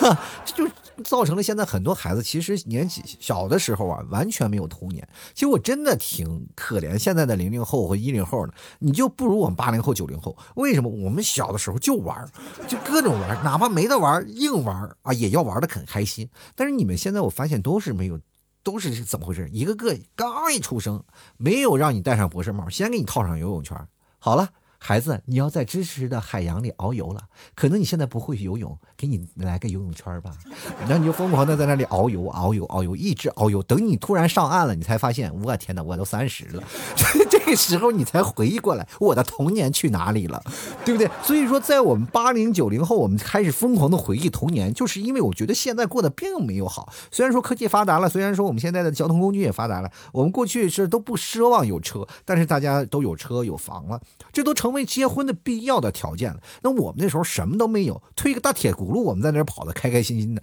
[0.44, 0.70] 这就。
[1.02, 5.04] 造成了现在很多孩子其实年纪小的时候啊，完全没有童年。
[5.34, 10.36] 其实我真的挺可怜现在的零零后和一零后的，你就不如我们八零后、九零后。
[10.54, 10.88] 为什么？
[10.88, 12.24] 我们小的时候就玩，
[12.68, 16.30] 就各种玩，哪怕没得玩，硬玩啊，也要玩的很开心。
[16.54, 18.20] 但是你们现在我发现都是没有，
[18.64, 19.48] 都是怎么回事？
[19.52, 21.04] 一个个刚一出生，
[21.36, 23.86] 没有让你戴上博士帽，先给你套上游泳圈，
[24.18, 24.50] 好了。
[24.76, 27.22] 孩子，你要在知识的海洋里遨游了。
[27.54, 30.30] 可能你现在不会游泳，给你来个游泳圈吧。
[30.88, 33.62] 然后你就疯狂的在那里遨游、遨游、遨游，一直遨游。
[33.62, 36.62] 等你突然上岸了，你才发现，我天哪，我都三十了。
[37.30, 40.42] 这个时候你才回忆过来，我的童年去哪里了，
[40.84, 41.10] 对不对？
[41.22, 46.92] 所以说，在我们八零九零后，我们开始疯狂的回忆童年，就是因为我觉得现在过得并没有好。
[47.10, 53.98] 虽然说科技发达了，虽然说我们现在的交通工具也发达了，我们过去是都不奢望有车，但是大家都有车有房了，
[54.30, 54.74] 这都成。
[54.74, 56.40] 为结婚的必要的条件了。
[56.62, 60.42] 那我们那时候什么都没有，推个大铁轱辘，如我们在那跑的开开心心的，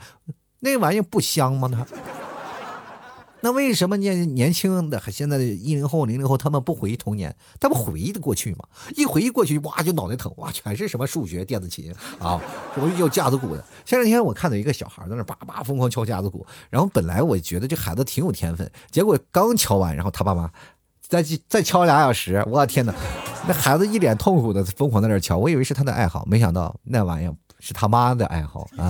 [0.60, 1.70] 那玩意不香吗？
[1.72, 1.86] 那
[3.44, 7.36] 那为什么年年轻的现在的一零后、零零后他们不回忆童年？
[7.60, 8.60] 他不回忆的过去吗？
[8.96, 12.40] 一回忆过去，哇就脑袋疼，哇全是什么数学、电子琴啊，
[12.76, 13.66] 什么有架子鼓的。
[13.84, 20.52] 前两天我看到一个小孩在那叭叭疯狂敲架子鼓，然后本来我觉得这孩子挺有天分，结果刚敲完，然后他爸妈。
[21.12, 22.94] 再再敲俩小时，我天哪！
[23.46, 28.90] 那孩子一脸痛苦的疯狂在那敲，我以为是他的爱好，没想到那玩意是他妈的爱好啊。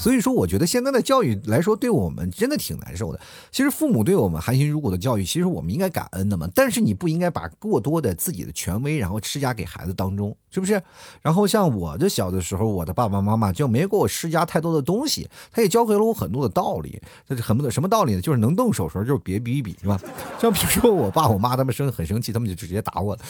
[0.00, 3.20] 所以说，我觉得现在的教育来说，对我们真的挺难受的。
[3.52, 6.48] 其实父母对我们含辛茹苦的教育，其实我们应该感恩的嘛。
[6.54, 10.82] 但是你不应该把过多的自己的权威，然后施加给孩子当中，是不是？
[11.20, 16.98] 然后像我这小的时候，我的爸爸妈妈就没给我施加太多的东西，他也教会了我很多的道理。
[17.28, 18.22] 这是很多什么道理呢？
[18.22, 20.00] 就是能动手时候就别比比，是吧？
[20.40, 23.22] 像比如说我爸我妈他们生很生气，他们就直接打我了。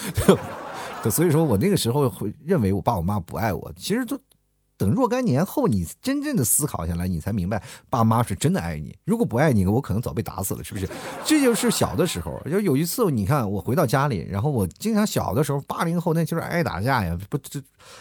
[1.11, 4.17] 所以说我那个时候会认为我爸我妈不爱我，其实都。
[4.81, 8.97] 等若干年后，你真正的思考下来，你才明白爸妈是真的爱你。
[9.05, 10.89] 如果不爱你，我可能早被打死了，是不是？
[11.23, 12.41] 这就是小的时候。
[12.51, 17.61] 就有一次，你看我回到家里，然后我经常小的时候，八零后那就是爱打架呀，不这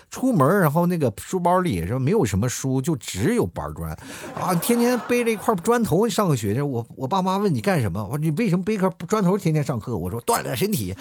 [0.09, 3.91] 出门，然后那个书包里是没有什么书，就只有板砖
[4.39, 6.61] 啊，天天背着一块砖头上个学。
[6.61, 8.01] 我我爸妈问你干什么？
[8.05, 9.97] 我说你为什么背块砖头天天上课？
[9.97, 10.95] 我说锻炼身体。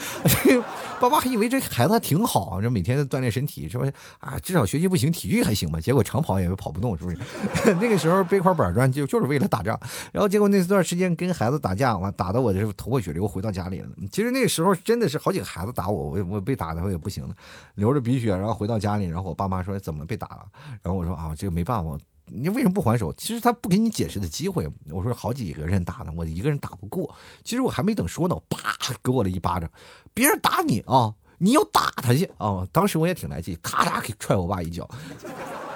[0.98, 4.36] 爸妈还以为这孩子还挺好，这每天锻炼身体，是不是啊？
[4.40, 5.67] 至少学习不行，体育还行。
[5.80, 7.18] 结果长跑也跑不动，是不是？
[7.80, 9.78] 那个时候背块板砖就就是为了打仗，
[10.12, 13.88] 然后结果那段时间跟孩子打架，完打的我这头破血流，回到家里了。
[14.10, 17.34] 其实那个时候真的是好几个孩子打我，我我被打的我也不行了，
[17.74, 20.46] 流着鼻血，然后回到家里，然后我爸妈说怎么被打了？
[20.82, 23.12] 然后我说啊，这个没办法，你为什么不还手？
[23.14, 24.68] 其实他不给你解释的机会。
[24.90, 27.14] 我说好几个人打呢，我一个人打不过。
[27.42, 29.70] 其实我还没等说呢，啪给我了一巴掌，
[30.14, 31.14] 别人打你啊！
[31.38, 32.66] 你要打他去啊！
[32.72, 34.88] 当时我也挺来气，咔嚓给踹我爸一脚。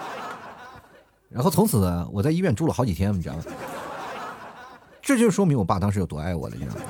[1.30, 3.44] 然后从此呢，我在医院住了好几天，你知道吗？
[5.00, 6.82] 这就说明我爸当时有多爱我了，你知道吗？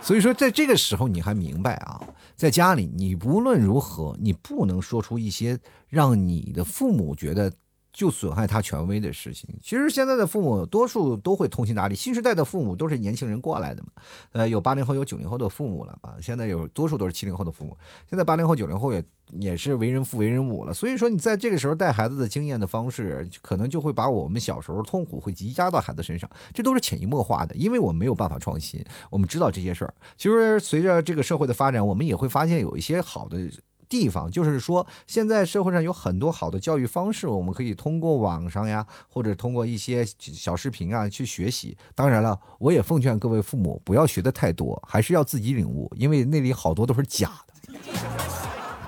[0.00, 2.00] 所以说，在这个时候你还明白啊，
[2.36, 5.58] 在家里你无论如何，你不能说出一些
[5.88, 7.52] 让你的父母觉得。
[7.92, 11.94] 就损害他权威的事情，其实现在的父母多数都会通情达理。
[11.94, 13.88] 新时代的父母都是年轻人过来的嘛，
[14.32, 16.14] 呃，有八零后，有九零后的父母了啊。
[16.20, 17.76] 现在有多数都是七零后的父母，
[18.08, 20.72] 现在八零后、九零后也也是为人父、为人母了。
[20.72, 27.54] 所以说，你在这个时候带孩子的经验的方式，可能就会把我们小时候痛苦会积压到孩子身上，这都是潜移默化的。
[27.56, 29.92] 因为我们没有办法创新，我们知道这些事儿。
[30.16, 33.50] 其实随着这个社会的发展，我们也会发现有一些好的。
[33.88, 41.76] 地方，就是说现在社会上有很多好的教育方式，我们可以通过网上呀，或者通过一些小视频啊去学习。
[41.94, 47.74] 当然了，我也奉劝各位父母不要学的太多，还是要自己领悟，因为那里好多都是假的，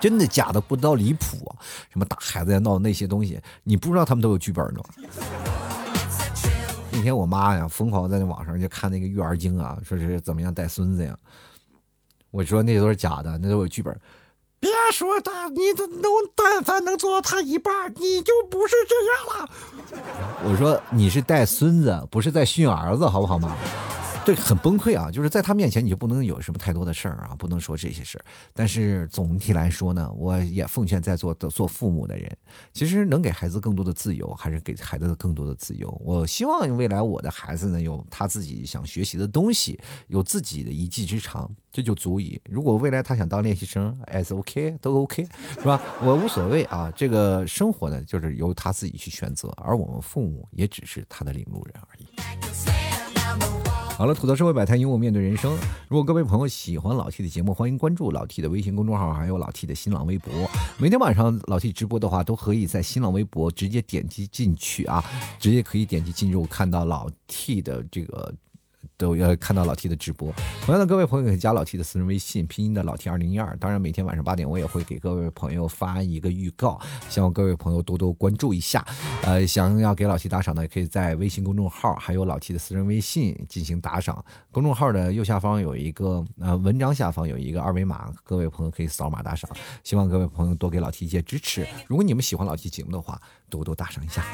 [0.00, 1.56] 真的假的不知道离谱啊！
[1.90, 4.80] 什么打孩子呀闹那些东西，你不知道他们都有剧本呢。
[6.92, 11.16] 那天我妈呀，疯狂在那网上就看那个育儿经啊，说是怎么样带孙子呀。
[12.30, 13.98] 我说那都是假的，那都有剧本。
[14.60, 16.02] 别说他，你都能，
[16.36, 19.50] 但凡能做到他一半，你就不是这样了。
[20.44, 23.56] 我说你是带孙子，不是在训儿子，好不好嘛？
[24.34, 25.10] 很崩溃啊！
[25.10, 28.24] 就是在他面前，你就不能有什么太多的事儿啊，不能说这些事儿。
[28.52, 32.36] 但是总体来说呢，我也奉劝在座的做父母的人，
[32.72, 35.90] 其实能给孩子更多的自由，还是给孩子更多的自由。
[36.04, 42.40] 我希望未来我的孩子呢，有他自己想学习的东西，有自己的一技之长，这就足以。
[42.44, 45.80] 如果未来他想当练习生，S OK 都 OK，是吧？
[46.02, 46.90] 我无所谓啊。
[46.96, 52.06] 这个生活呢，就是由他自己去选择，而我们父母也只是他的领路人而已。
[54.00, 55.54] 好了，吐槽社会百态，幽默面对人生。
[55.86, 60.32] 如果各位朋友喜欢老 T 的节目，欢迎关注老 T 的微信公众号，还有老 T 的新浪微博。
[60.78, 65.04] 每天晚上老 T 直播的话，都可以在新浪微博直接点击进去啊，
[65.38, 68.32] 直接可以点击进入，看到老 T 的这个。
[69.00, 73.56] 都要看到老 T 的直播，同样的各位朋友可以加老 T 的私人微信，拼音的老 T 二零一二。
[73.56, 78.84] 当然每天晚上八点我也会给各位朋友发一个预告，希望各位朋友多多关注一下。
[79.22, 84.22] 呃，想要给老 T 打赏的，也可以在微信公众号还有老 T 的私人微信进行打赏。
[84.50, 89.50] 公众号的右下方有一个呃文章下方有一个二维码，各位朋友可以扫码打赏。
[89.82, 91.66] 希望各位朋友多给老 T 一些支持。
[91.86, 93.18] 如果你们喜欢老 T 节目的话，
[93.50, 94.24] 多多打赏一下。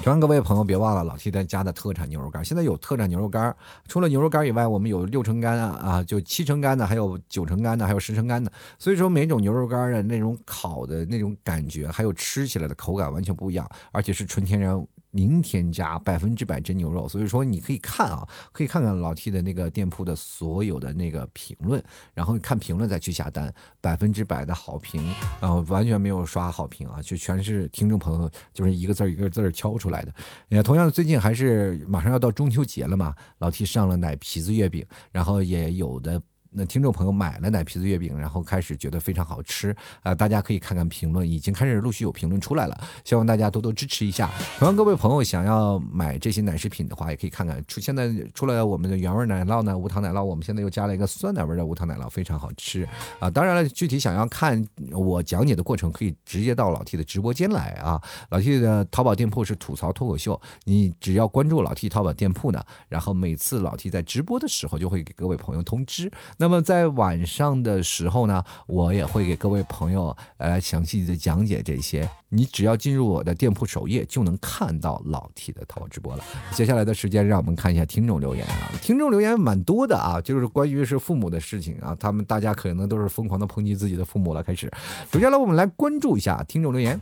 [0.00, 3.54] 希望各位朋友别忘了老 T 在家的特产牛肉干，现在有特产牛肉干，
[3.88, 8.50] 除了牛肉干以外，我们有六成干啊啊，就七成干的，还有九成干的，还有十成干的。
[8.78, 14.82] 所以说每种牛肉干的那种烤的那种感觉，还有吃起来的口感完全不一样，而且是纯天然。
[15.12, 21.82] 零添加，百分之百真牛肉，所以说你可以看啊，可以看看老 T 的那个店铺的所有的那个评论，
[22.14, 25.02] 然后看评论再去下单，百分之百的好评，
[25.40, 30.12] 然后完全没有刷好评啊，就全是听众朋友就是一个字一个字敲出来的。
[30.48, 36.20] 也同样，最近还是马上要到中秋节了嘛，老 T 上了奶皮子月饼，然后也有的。
[36.50, 40.14] 那听众朋友买了奶皮子月饼，然后开始觉得非常好吃啊！
[40.14, 44.30] 大家可以看看评论，已经开始陆续有评论出来了，希望大家多多支持一下。
[44.58, 53.28] 同样，各位朋友想要买这些奶食品的话，也可以看看出现在出来我们的原味奶酪呢，无糖奶酪，我们现在又加了一个酸奶味的无糖奶酪，非常好吃啊！
[53.28, 58.00] 当然了，具体想要看我讲解的过程，可以直接到老 T 的直播间来啊！
[58.30, 66.10] 老 T 的淘宝店铺是吐槽脱口秀，你只要关注老 T 淘宝店铺呢，然后每次老 T 在直播的时候，就会给各位朋友通知。
[66.40, 72.08] 那么在晚上的时候呢，我也会给各位朋友呃详细的讲解这些。
[72.28, 76.22] 你只要进入我的店铺首页，就能看到老 T 的淘宝直播了。
[76.52, 78.70] 接下来的时间，让我们看一下听众留言啊。
[78.80, 81.96] 听众留言蛮多的啊，就是关于是父母的事情啊。
[81.98, 84.40] 他们大家可能都是疯狂的抨击自己的父母了。
[84.40, 84.70] 开始，
[85.10, 87.00] 首先来我们来关注一下听众留言。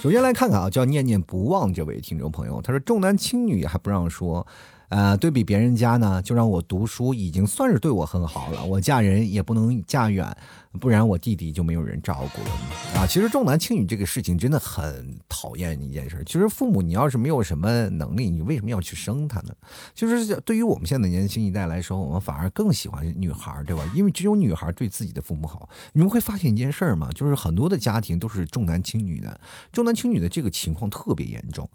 [0.00, 4.46] 首先来看看啊，叫念念不忘这位听众朋友，他说重男轻女还不让说。
[4.92, 8.62] 呃，对比别人家呢，就让我读书，已经算是对我很好了。
[8.62, 10.36] 我嫁人也不能嫁远，
[10.78, 13.06] 不然我弟弟就没有人照顾了啊。
[13.06, 16.22] 其实重男轻女这个事情真的很讨厌一件事。
[16.26, 19.54] 其实父母，你要是没有什么能力，你为什么要去生他呢？
[19.94, 23.82] 就是对于我们现在年轻一代来说，我们反而更喜欢女孩，对吧？
[23.94, 25.70] 因为只有女孩对自己的父母好。
[25.94, 27.08] 你们会发现一件事儿吗？
[27.14, 29.40] 就是很多的家庭都是重男轻女的，
[29.72, 31.66] 重男轻女的这个情况特别严重。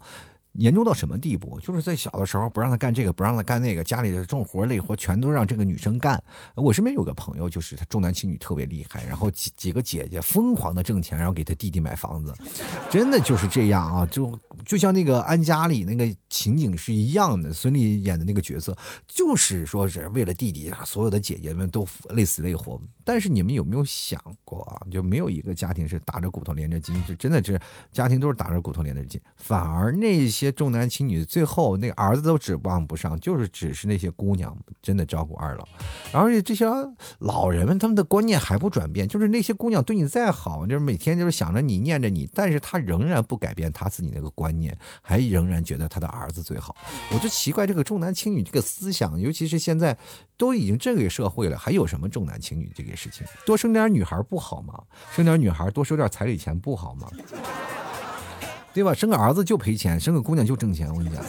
[0.52, 1.60] 严重到什么地步？
[1.60, 6.20] 就是在小的时候不让他干这个，不让他干那个，家里的重活累活全都让这个女生干。
[6.56, 12.34] 我身边有个朋友，就是他重男轻女特别厉害，然后几几个姐姐疯狂的挣钱，然后给他弟弟买房子，
[12.90, 14.06] 真的就是这样啊！
[14.06, 22.80] 就就像那个安家里那个情景是一样的，孙俪演的那个角色，就是说是为了弟弟啊，所有的姐姐们都累死累活。
[23.04, 24.82] 但是你们有没有想过啊？
[24.90, 27.60] 就没有一个家庭是打着骨头连着筋，就真的是
[27.92, 30.37] 家庭都是打着骨头连着筋，反而那些。
[30.38, 35.66] 些重男轻女，最后那个儿子都指望不上，就是只是那些姑娘真的照顾二老，
[36.12, 36.64] 而且这些
[37.18, 46.76] 老人们他们的观念还不转变，就是那些姑娘对你再好，就是每天就是想着你念着你，但是他仍然不改变他自己那个观念，还仍然觉得他的儿子最好。
[47.12, 49.96] 我就奇怪这个重男轻女这个思想，尤其是现在
[50.36, 53.26] 都已经这个社会了，还有什么重男轻女这个事情？
[53.44, 54.74] 多生点女孩不好吗？
[55.14, 57.08] 生点女孩多收点彩礼钱不好吗？
[58.78, 58.94] 对吧？
[58.94, 60.88] 生个儿子就赔钱，生个姑娘就挣钱。
[60.88, 61.20] 我跟你讲，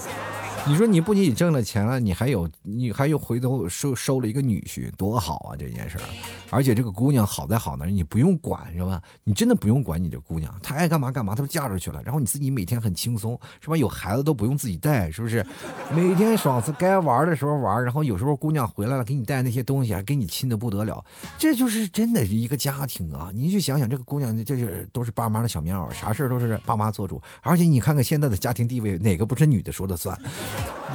[0.70, 6.03] 你说你不仅挣了钱了，你还有你还有回头收收了一个女婿，多好啊这件事儿！
[6.51, 9.01] 而且这个姑娘好在好呢，你不用管是吧？
[9.24, 11.99] 你真的不用管你这姑娘，她爱干嘛干嘛，她都嫁出去了。
[12.03, 13.76] 然后你自己每天很轻松是吧？
[13.76, 15.43] 有孩子都不用自己带，是不是？
[15.91, 21.03] 每天爽是该玩的时候玩，然后有时候姑娘回来了给你带那些东西，还给你亲的不得了。
[21.39, 23.32] 这就是真的是一个家庭啊！
[23.34, 27.20] 你去想想，这个姑娘这是都是爸妈的小棉袄，啥事都是爸妈做主。
[27.41, 30.15] 而且你看看现在的家庭地位，哪个不是女的说了算？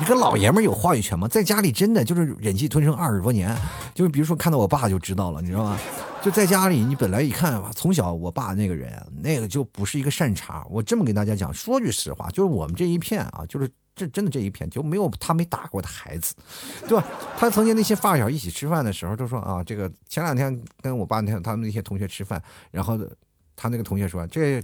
[0.01, 1.29] 一个老爷们有话语权吗？
[1.29, 3.57] 在家里真的就是忍气吞声二十多年，
[3.95, 5.79] 就是比如说看到我爸就知道了，你知道吗？
[6.23, 8.91] 就在家里，你本来一看吧，从小我爸那个人，
[9.23, 10.65] 那个就不是一个善茬。
[10.71, 16.35] 我这么跟大家讲，说句实话，就是我们这一片啊，就是这真的这一片就没有他没打过的孩子，
[16.89, 17.05] 对吧？
[17.39, 22.99] 他曾经那些发小一起吃饭的时候，都说啊，这个前两天跟我爸那他们那些同学吃饭，然后
[23.55, 24.63] 他那个同学说，这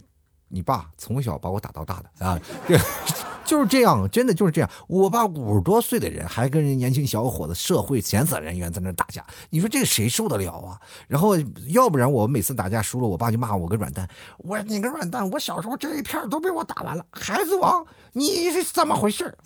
[0.49, 2.77] 你爸从小把我打到大的啊，这。
[3.51, 4.71] 就是这样，真的就是这样。
[4.87, 10.81] 我爸五十多岁的人，还跟人年轻小伙子、社会闲散人员在那打架，你说这谁受得了啊？
[11.09, 11.37] 然后
[11.71, 14.09] 要不然我每次打架输了，我爸就骂我个软蛋。
[14.39, 15.29] 我你个软蛋！
[15.33, 19.37] 我小时候这一片都被我打完了，孩子王，你是怎么回事？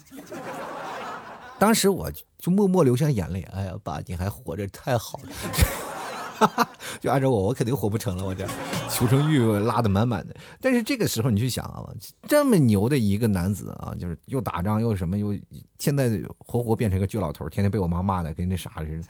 [1.59, 3.41] 当时我就默默流下眼泪。
[3.55, 5.94] 哎呀，爸，你还活着，太好了。
[7.01, 8.25] 就按照我，我肯定活不成了。
[8.25, 8.47] 我这
[8.89, 10.35] 求生欲拉的满满的。
[10.61, 11.83] 但是这个时候你去想啊，
[12.29, 15.35] 这么牛的一个男子啊，就是又打仗又什么又，
[15.79, 19.05] 现在活活变成个倔老头，天天被我妈骂的跟那啥似的。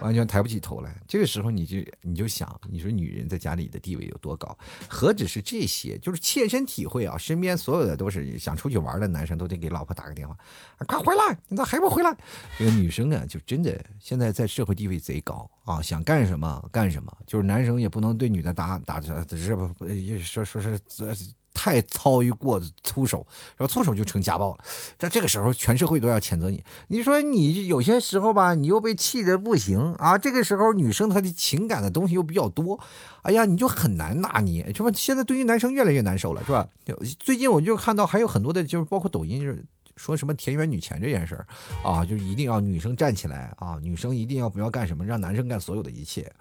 [0.00, 4.56] 完全抬不起头来，这个时候你就你就想，你说女人在家里的地位有多高？
[4.88, 7.18] 何止是这些，就是切身体会啊！
[7.18, 10.36] 身边所有的都是想出去玩的男生，都得给老婆打个电话，
[10.78, 11.38] 啊快回来！
[11.48, 12.16] 你咋还不回来？
[12.58, 19.68] 这个女生啊，就真的现在在社会地位贼高啊，想干什么干什么，就是男生也不能对女的打打这这不
[20.22, 20.78] 说说是
[21.62, 23.26] 太操于过粗手，
[23.58, 24.64] 然后粗手就成家暴了。
[24.98, 26.64] 在这个时候，全社会都要谴责你。
[26.88, 30.16] 你说你有些时候吧，你又被气得不行啊。
[30.16, 32.80] 这个时候，女生她的情感的东西又比较多，
[33.20, 34.90] 哎呀，你就很难拿捏，是吧？
[34.94, 36.66] 现在对于男生越来越难受了，是吧？
[37.18, 39.62] 最近我就看到还有很多的，就是包括抖音，就是
[39.96, 41.46] 说什么田园女权这件事儿
[41.84, 46.32] 啊，就一定要女生站起来啊，女生一定要不要干什么，让男生干所有的一切，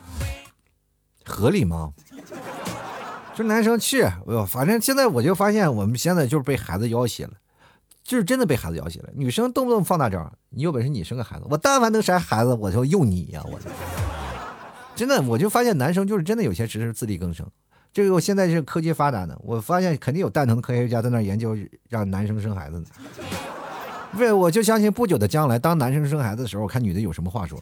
[1.26, 1.92] 合理吗？
[3.40, 4.06] 就男生去，
[4.50, 7.32] 反正现在我就发现，我们现在就是被孩子要挟了，
[8.04, 9.08] 就是真的被孩子要挟了。
[9.16, 13.42] 女生动不动放大招，你有本事你生个孩子，我但凡能生孩子，我就用你呀！
[13.50, 13.58] 我
[14.94, 17.48] 真的，我就发现男生就是真的有些只是自力更生。
[17.94, 21.56] 这个我现在是科技发达的，我发现肯定有蛋疼的科学家在那研究
[21.88, 22.88] 让男生生孩子呢。
[24.16, 27.58] 为我就相信不久的将来，当男生生孩子的时候，我看女的有什么话说。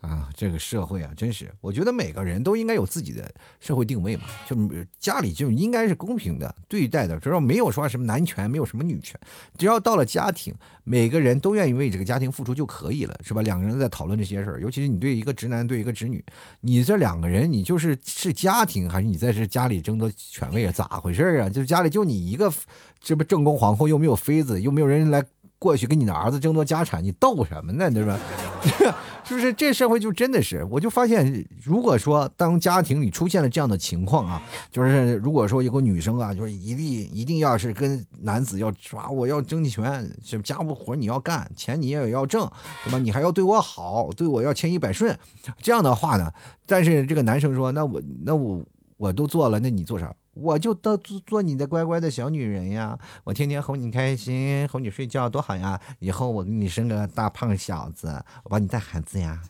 [0.00, 3.28] 啊，这个社会啊，真是，我觉得每个人都应该有自己的
[3.58, 4.56] 社会定位嘛，就
[4.98, 9.18] 家里就应该是公平的对待的，只要没有说什么男权，没有什么女权，
[9.56, 13.42] 只要到了家庭，每个人都愿意为这个家庭付出就可以了，是吧？
[13.42, 16.24] 两个人在讨论这些事儿，尤其是你对一个直男对一个直女，
[16.60, 20.72] 你这两个人，你就是是家庭还是你在这家里争夺权位啊？
[20.72, 21.48] 咋回事啊？
[21.48, 22.52] 就是家里就你一个，
[23.00, 25.24] 这不正宫皇后又没有妃子，又没有人来。
[25.58, 27.90] 过去跟你的儿子争夺家产，你斗什么呢？
[27.90, 28.18] 对吧？
[29.24, 30.64] 是不是这社会就真的是？
[30.70, 42.50] 我就发现，如果说当家庭里出现了这样的情况啊，就是如果说有个女生啊，就是一定一定要是跟男子要抓，我要争权，是家务活你要干，钱你也要挣，
[42.84, 42.98] 对吧？
[42.98, 45.14] 你还要对我好，对我要千依百顺，
[45.60, 46.32] 这样的话呢？
[46.64, 48.64] 但是这个男生说，那我那我
[48.96, 50.10] 我都做了，那你做啥？
[50.40, 55.80] 我就当做做你的乖乖的小女人呀，我天天哄你开心，哄你睡觉多好呀！
[55.98, 58.06] 以后我给你生个大胖小子，
[58.44, 59.40] 我帮你带孩子呀。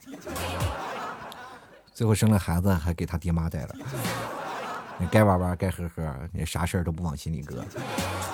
[1.93, 3.74] 最后生了孩子还给他爹妈带了，
[4.99, 7.62] 你该玩玩该喝喝，你啥事儿都不往心里搁，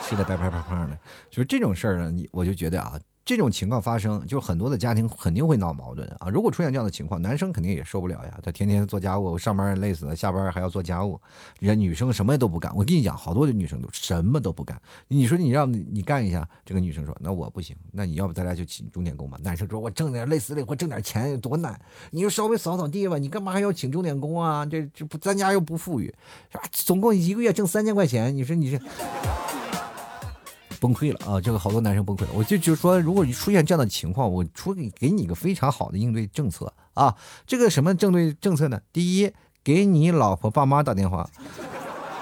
[0.03, 0.99] 吃的白白胖胖的，
[1.31, 2.99] 就是这种事儿呢，你我就觉得啊。
[3.25, 6.29] 这种情况发生，就很多的家庭肯定会闹矛盾啊！
[6.29, 8.39] 如果出现这样的情况，男生肯定也受不了呀。
[8.43, 11.19] 他天天做家务，上班累死了，下班还要做家务，
[11.59, 12.71] 人家女生什么都不干。
[12.77, 14.79] 我跟你讲，好多的女生都什么都不干。
[15.09, 19.39] 你说你让你干一下，这个女生说：“那我不行。”那你要不咱俩就请钟点工吧？
[19.43, 21.81] 男生说：“我挣点累死累活挣点钱多难？
[22.11, 24.67] 你就稍微扫扫地吧，你干嘛还要请钟点工啊？
[24.67, 26.15] 这这不咱家又不富裕，
[26.53, 26.65] 是吧？
[26.73, 28.79] 总共一个月挣三千块钱，你说你这。”
[30.85, 31.41] 崩溃了啊！
[31.41, 32.29] 这个好多男生崩溃了。
[32.35, 37.17] 我就就说，如果你出现这样的情况，我出给给你一个非常好的应对政策啊！
[37.47, 38.79] 这个什么应对政策呢？
[38.93, 39.33] 第一，
[39.63, 41.27] 给你老婆爸妈打电话，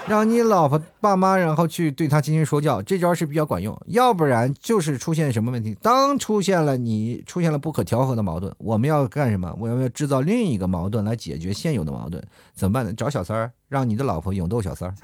[0.06, 3.76] 让你老婆爸妈然后去对他进行说教，这招是比较管用。
[3.88, 5.76] 要不然就是出现什么问题？
[5.82, 9.52] 当出现了你出现了不可调和的矛盾，我们要干什么？
[9.58, 12.22] 我们要制造另一个矛盾来解决现有的矛盾，
[12.54, 12.92] 怎么办呢？
[12.92, 14.94] 找小三儿，让你的老婆勇斗小三儿。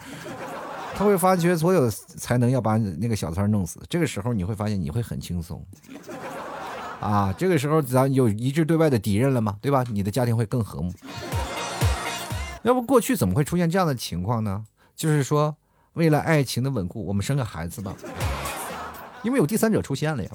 [0.99, 3.81] 他会发觉所有的才能要把那个小三弄死。
[3.89, 5.65] 这个时候你会发现你会很轻松，
[7.01, 9.85] 啊，这个时候咱有一致对外的敌人了嘛，对吧？
[9.93, 10.93] 你的家庭会更和睦。
[12.63, 14.65] 要不过去怎么会出现这样的情况呢？
[14.97, 15.57] 就是说，
[15.93, 17.95] 为了爱情的稳固，我们生个孩子吧，
[19.23, 20.31] 因为有第三者出现了呀。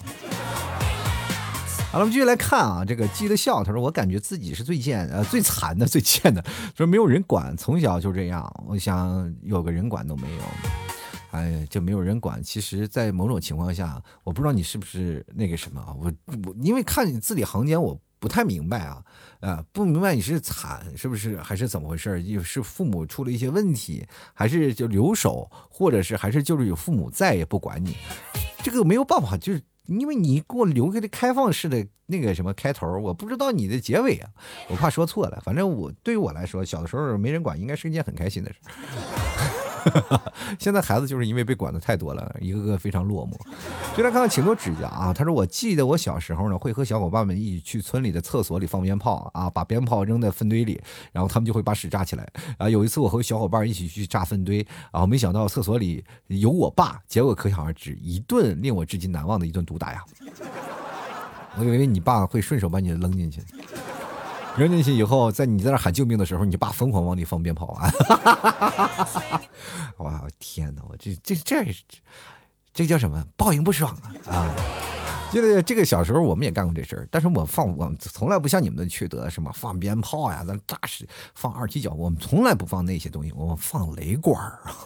[1.93, 3.63] 好了，我们继续来看啊，这个记得笑。
[3.63, 6.43] 他说：“我感觉自己是最贱、呃最惨的、最贱的，
[6.75, 8.51] 说没有人管，从小就这样。
[8.67, 10.41] 我想有个人管都没有，
[11.29, 12.41] 哎，就没有人管。
[12.41, 15.93] 其实，在某种情况下，我不知道你是不是那个什么啊？
[15.95, 16.11] 我
[16.47, 19.03] 我因为看你字里行间，我不太明白啊，
[19.41, 22.23] 啊，不明白你是惨是不是，还是怎么回事？
[22.23, 27.95] 又是父母出了一些问题，还是就留守，或者是还是就是有父母再也不管你？
[28.63, 34.29] 这个没有办法，就是。”因为你给我留个的开放式的那个什么开头，我不知道你的结尾啊，
[34.69, 35.41] 我怕说错了。
[35.43, 38.59] 反正我对于我来说，小的时候没人管，应该是一件很开心的事。
[40.59, 43.33] 现在孩子就是因为被管的太多了，一个个非常落寞。
[43.95, 45.13] 就来看看，请多指教啊！
[45.13, 50.81] 他说：“我记得我小时候呢，会和小伙伴们一起去村里的厕所里放鞭炮啊，把鞭炮扔在粪堆里，
[51.11, 52.27] 然后他们就会把屎炸起来
[52.57, 52.69] 啊。
[52.69, 60.03] 有一次我和小伙伴一起去炸粪堆啊，没想到厕所里有我爸，结果可想而知，一顿令我至今难忘的一顿毒打呀！
[61.57, 63.41] 我以为你爸会顺手把你扔进去。”
[64.55, 67.91] 扔进去以后，在你在那喊救命的时候，你爸疯狂往里放鞭炮啊！
[69.97, 71.65] 哇天哪，我这这这
[72.73, 73.25] 这叫什么？
[73.35, 73.91] 报应不爽
[74.27, 74.33] 啊！
[74.33, 74.55] 啊，
[75.31, 84.77] 这个这个小时候我们也干过这事儿，但是我放我从来不像你们的缺德，什么放鞭炮呀，咱炸是放二踢脚，我们从来不放那些东西，我们放雷管儿啊！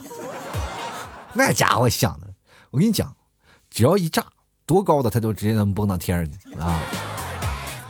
[1.34, 2.28] 那家伙响的，
[2.72, 3.13] 我跟你讲，
[3.70, 4.26] 只要一炸，
[4.65, 6.82] 多高的他都直接能蹦到天上去啊！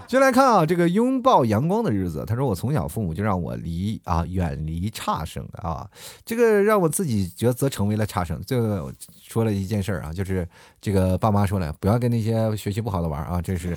[0.10, 2.24] 就来看啊，这个拥抱阳光的日子。
[2.26, 5.86] 他说：“我从小父母就让我离啊远离差生啊，
[6.24, 10.48] 这个让我自己觉则成为了差生。”这个说了一件事儿啊，就是
[10.80, 13.76] 这个爸妈说了，不要跟那些学习不好的玩啊，这是。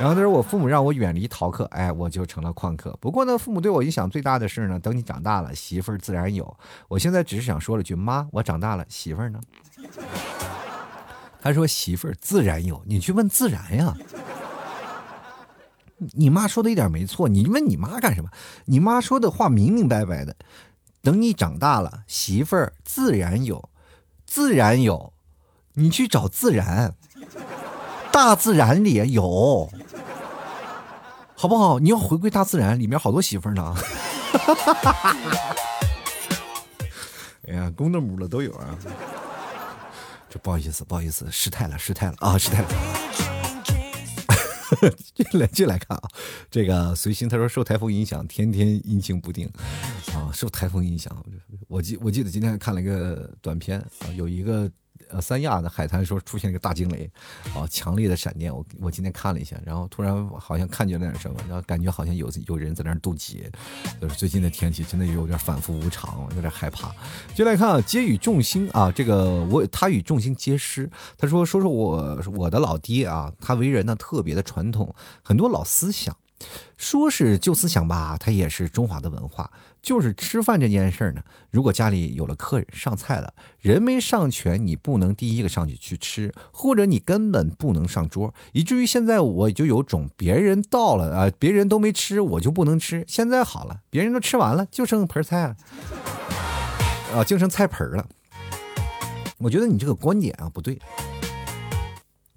[0.00, 2.96] 然后他说：“我父母让我远离逃课，哎，我就成了旷课。
[3.00, 6.56] 不过呢，父母对我影响最大的事儿呢，等你长大了，媳妇儿自然有。
[6.88, 9.38] 我现在只是想说了句，妈，我长大了，媳妇儿呢？”
[11.40, 13.94] 他说：“媳妇儿自然有，你去问自然呀。”
[16.12, 18.30] 你妈说的一点没错，你问你妈干什么？
[18.66, 20.36] 你妈说的话明明白白的，
[21.02, 23.70] 等你长大了，媳妇儿自然有，
[24.26, 25.12] 自然有，
[25.74, 26.94] 你去找自然，
[28.12, 29.70] 大自然里有，
[31.34, 31.78] 好不好？
[31.78, 33.74] 你要回归大自然，里面好多媳妇儿呢。
[37.48, 38.78] 哎呀，公的母的都有啊。
[40.30, 42.68] 这不好意思，不好意思，失态了，失态了啊，失态了。
[45.14, 46.02] 进来进来看啊，
[46.50, 49.48] 这个随心他说受台风影响，天天阴晴不定
[50.14, 51.24] 啊，受台风影响，
[51.68, 54.70] 我记我记得今天看了一个短片啊，有一个。
[55.12, 57.08] 呃，三亚的海滩说出现一个大惊雷，
[57.54, 58.54] 啊，强烈的闪电。
[58.54, 63.50] 我我今天看了一下，然后突然好像看见了点什么，然后感觉好像有有人在那儿渡劫。
[64.00, 66.90] 就是最近的天气真的有点反复无常，有点害怕。
[67.34, 70.90] 就来看啊，皆与众星啊，这个我他与众星皆师。
[71.18, 76.16] 他说说说我我的老爹啊，他为人呢特别的传统，很多老思想。
[76.76, 79.48] 说是旧思想吧，它也是中华的文化。
[79.82, 81.20] 就是吃饭这件事儿呢，
[81.50, 93.04] 如果家里有了客人上菜了，人没上全，你不能第一个上去去吃，或者你根本不能上桌，以至于现在我就有种别人到了啊，别人都没吃，我就不能吃。
[93.08, 95.56] 现在好了，别人都吃完了，就剩盆菜了，
[97.14, 98.06] 啊，就剩菜盆了。
[99.38, 100.78] 我觉得你这个观点啊不对。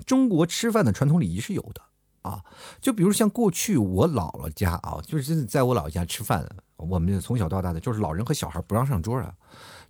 [0.03, 1.81] 中国吃饭的传统礼仪是有的。
[2.25, 2.43] 啊，
[2.81, 6.43] 就比如像过去我姥姥家啊，就是在我姥姥家吃饭，
[6.75, 9.31] 我们从小到大的就是老人和小孩不让上桌啊，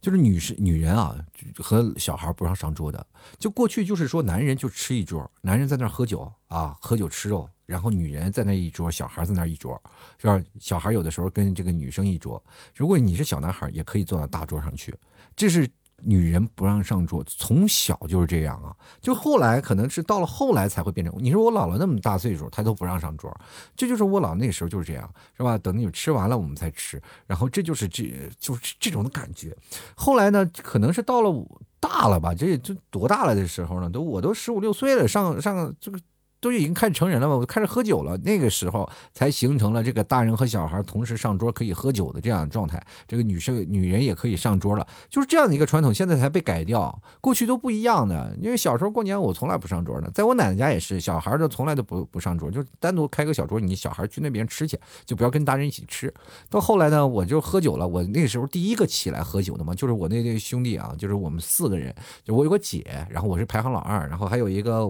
[0.01, 1.15] 就是女士女人啊
[1.57, 3.07] 和小孩不让上桌的。
[3.39, 9.81] 就过去就是说男人就吃一桌，男人在那喝酒啊，喝酒吃肉，然后女人在那一桌，小孩在那一桌，
[10.17, 10.43] 是吧？
[10.59, 12.43] 小孩有的时候跟这个女生一桌，
[12.75, 14.93] 如果你是小男孩，也可以坐到大桌上去，
[15.35, 15.69] 这是。
[16.05, 18.75] 女人不让上桌，从小就是这样啊。
[19.01, 21.13] 就后来可能是到了后来才会变成。
[21.17, 23.35] 你说我姥姥那么大岁数，她都不让上桌，
[23.75, 25.57] 这就是我姥那时候就是这样，是吧？
[25.57, 28.03] 等你吃完了我们才吃，然后这就是这
[28.39, 29.55] 就是这种的感觉。
[29.95, 31.45] 后来呢，可能是到了
[31.79, 33.89] 大了吧，这这多大了的时候呢？
[33.89, 35.99] 都我都十五六岁了，上上这个。
[36.45, 38.15] 都已经开始成人了嘛，我开始喝酒了。
[38.17, 42.79] 那个时候才形成了这个大人和小孩同时上桌可以喝酒的这样的状态。
[43.07, 47.01] 这个女生、女人也可以上桌了，就是这样的一个传统，现在才被改掉。
[47.19, 56.13] 过去都不一样的，因为小时候过年我从来不上桌的，在我奶奶家也是，小孩都从来都不不上桌，就单独开个小桌，你小孩去那边吃去，就不要跟大人一起吃。
[56.47, 61.91] 到后来呢，我就喝酒了，我那时候第一个起来喝酒的嘛，就是我那对兄弟啊，就是我们四个人，
[62.23, 64.87] 就我有个姐，然后我是排行老二，然后还有一个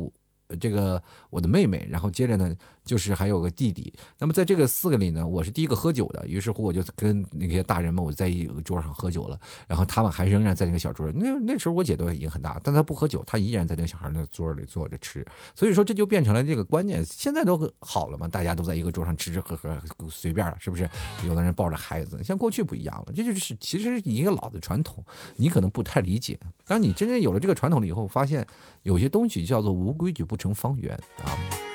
[0.59, 2.55] 这个我的妹妹，然后接着呢。
[2.86, 15.25] 就是还有个弟弟，那么在这个四个里呢，我是第一个喝酒的，于是乎我就跟那些大人们我在一个桌上喝酒了，然后他们还仍然在那个小桌那 那时候我姐都已经很大，但她不喝酒，她依然在那个小孩那桌里坐着吃。
[15.55, 19.75] 所以说这就变成了这个观念，现在都好了嘛，大家都在一个桌上吃吃喝喝，
[20.09, 20.88] 随便了，是不是？
[21.25, 25.03] 有的人抱着孩子，像过去不一样了，这就是其实一个老的传统，
[25.36, 26.39] 你可能不太理解。
[26.67, 28.45] 当你真正有了这个传统了以后，发现
[28.83, 31.74] 有些东西叫做无规矩不成方圆啊。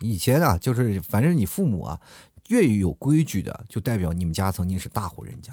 [0.00, 2.00] 以前啊，就是反正你父母啊，
[2.48, 5.52] 越有规矩的，就代表你们家曾经是大户人家，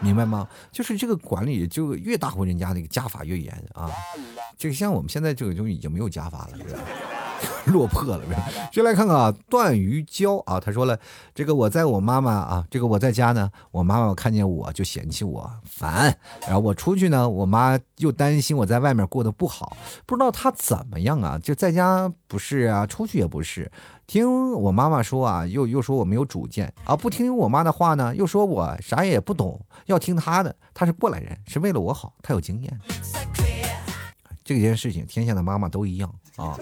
[0.00, 0.48] 明白吗？
[0.72, 3.90] 就是这个管理，就越大户人家那个家法越严啊。
[4.58, 6.80] 这个像我们现在这个就已经没有家法了，是吧？
[7.66, 8.20] 落魄了，
[8.72, 10.98] 先来看看啊，段于娇啊，他说了，
[11.34, 19.76] 这个我在我妈妈啊，这个我在家呢，我妈妈看见我就嫌弃我烦，然后我出去呢，我妈又担心我在外面过得不好，
[20.06, 23.70] 不知道她怎么样啊，就在家不是啊，出去也不是，
[24.06, 32.80] 听我妈妈说啊，又又说我没有主见啊，不听我妈的话呢，又说我啥也不懂，要听她的，她是过来人，是为了我好，她有经验。
[34.44, 36.56] 这件事情，天下的妈妈都一样啊。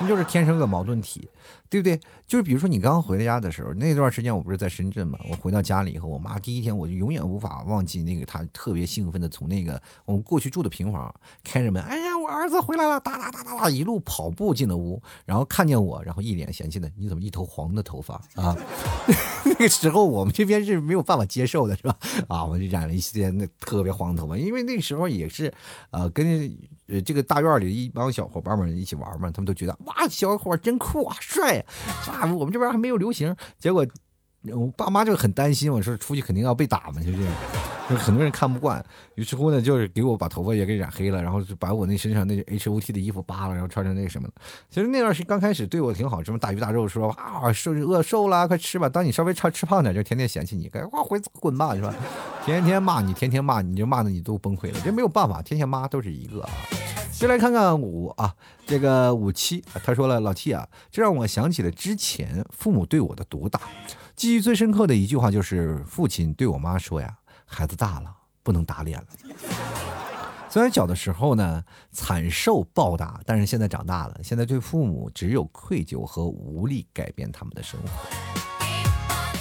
[0.00, 1.28] 那就是天生个矛盾体，
[1.68, 2.00] 对不对？
[2.26, 5.18] 就是比如说你刚刚回家的时候，那段时间我不是在深圳嘛？
[5.28, 18.56] 我回到家里以后，我妈第一天我就永远无法忘记那个她特别兴奋的从那个我们过去住的平房开着门，哎呀，我儿子回来了，哒哒哒哒哒一路跑步进了屋，然后看见我，然后一脸嫌弃的，你怎么一头黄的头发啊？
[19.44, 21.96] 那个时候我们这边是没有办法接受的，是吧？
[22.28, 25.52] 啊，我就染了一些那特别黄的头发，因为那时候也是，
[25.90, 26.56] 呃，跟。
[26.90, 31.64] 呃，这个大院里一帮小伙伴们一起玩嘛，他们都觉得哇，小伙真酷啊，帅
[32.06, 32.26] 啊！
[32.34, 33.86] 我们这边还没有流行，结果
[34.42, 37.18] 我爸妈就很担心，我说出去肯定要被打嘛，就是。
[37.98, 38.80] 很多人看不惯，
[39.16, 44.28] 于是乎呢，就是给我把头发也给染黑了，然后就把我那身上那 H O T 的衣服扒了，然后穿成那什么。
[44.70, 48.88] 其实那段时间刚开始对我挺好，什么大鱼大肉，说啊瘦饿瘦了，快吃吧。
[48.88, 51.92] 当你稍微吃吃胖点，就天天嫌弃你，该哇回滚吧，是吧？
[52.44, 54.78] 天天骂你，天天骂你，就骂的你都崩溃了。
[54.84, 56.50] 这没有办法，天下妈都是一个啊。
[57.20, 63.60] 先来看看五啊，这个五七，他说了，老 T 啊，这让我想起了之前父母对我的毒打。
[64.16, 67.14] 记忆最深刻的一句话就是父亲对我妈说呀。
[67.44, 68.10] 孩子大了，
[68.42, 69.06] 不能打脸了。
[70.48, 71.62] 虽然小的时候呢
[71.92, 78.59] 惨受暴打，但是现在长大了，现在对父母只有愧疚和无力改变他们的生活。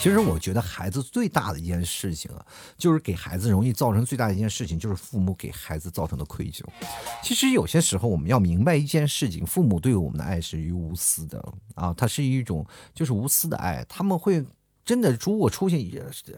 [0.02, 2.45] 其实我觉得孩子最大的一件事情啊，
[2.78, 6.64] 就是给孩子容易造成最大的一件事情，就是父母给孩子造成的愧疚。
[7.22, 14.43] 其实有些时候我们要明白一件事情，父母对我们的爱是于无私的啊，它是一种就是无私的爱，他们会。
[14.86, 15.80] 真的，如果出现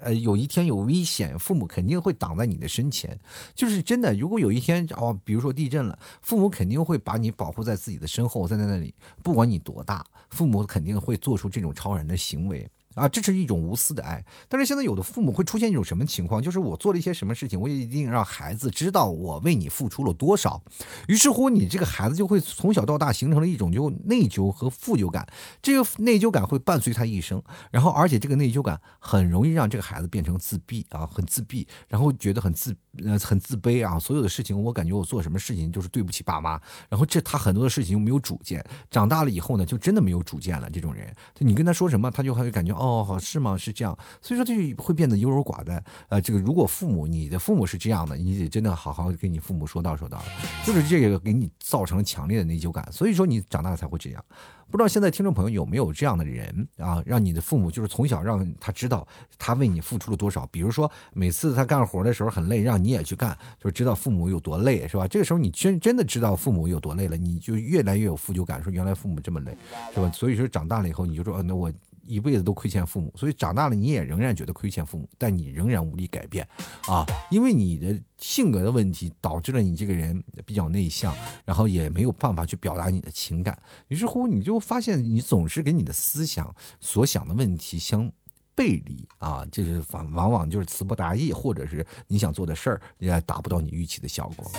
[0.01, 3.17] 呃有一天有危险，父母肯定会挡在你的身前。
[3.55, 8.93] 就是真的，如果有一天哦，比如说地震了，父母肯定会把你保护在自己的身后，在在那里，
[9.23, 12.69] 不管你多大，父母肯定会做出这种超人的行为。
[12.95, 14.23] 啊，这是一种无私的爱。
[14.49, 16.41] 但是现在有的父母会出现一种什么情况？
[16.41, 20.61] 就是我做了一些什么事情，我也一定让孩子知道我为你付出了多少。
[21.07, 25.25] 于是乎，你这个孩子就会从小到大形成了一种就内疚和负疚感。
[25.61, 27.41] 这个内疚感会伴随他一生。
[27.71, 32.75] 然后，而且这个内疚感很容易让这个孩子变成自闭啊，很自闭，然后觉得很自
[33.05, 33.97] 呃很自卑啊。
[33.97, 36.59] 所有的事情，我感觉我做什么事情就是对不起爸妈。
[36.89, 38.61] 然后这他很多的事情又没有主见。
[38.89, 40.69] 长大了以后呢，就真的没有主见了。
[40.69, 42.80] 这种人，你跟他说什么，他就会感觉。
[42.81, 43.55] 哦，好是吗？
[43.55, 45.81] 是这样，所以说就会变得优柔寡断。
[46.09, 50.19] 呃，这个如果父母，你的父母是这样的，你得真的好好跟你父母说道说道，
[50.65, 54.25] 就是这个给你造成了强烈的内疚感，所以说你长大才会这样。
[54.71, 57.03] 不知道现在听众朋友有没有这样的人啊？
[57.05, 59.05] 让你的父母就是从小让他知道
[59.37, 60.47] 他为你付出了多少。
[60.47, 65.05] 比如说每次他干活的时候很累，让你也去干，就知道父母有多累，是吧？
[65.07, 69.55] 这个时候你真真的知道父母有多累了，你就越来越有负疚感，说原来父母这么累，
[69.93, 70.09] 是吧？
[70.11, 71.71] 所以说长大了以后你就说，那我。
[72.11, 76.45] 一辈子都亏欠父母，所以长大了你也仍然觉得亏欠父母，但你仍然无力改变，
[76.87, 83.57] 啊，因为你的性格的问题导致了你这个人比较内向，然后也没有办法去表达你的情感，
[83.87, 88.11] 于是乎你就发现你总是跟你的思想所想的问题相
[88.53, 94.51] 背离啊，就是往往往就是词不达意，或者是你想做的事儿也达不到你预期的效果，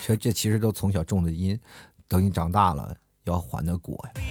[0.00, 1.58] 所以这其实都从小种的因，
[2.08, 2.96] 等你长大了。
[3.26, 4.22] 要还的果呀。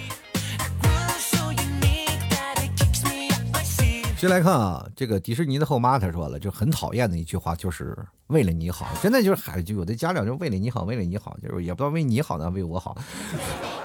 [4.16, 7.96] 先来看啊，这个迪士尼的后妈她说了，就很讨厌的一句话，就是
[8.28, 12.96] 为了你好，真的就是孩子，就有的家长就为了你好，为了你好，就是也不知道为你好呢，为我好，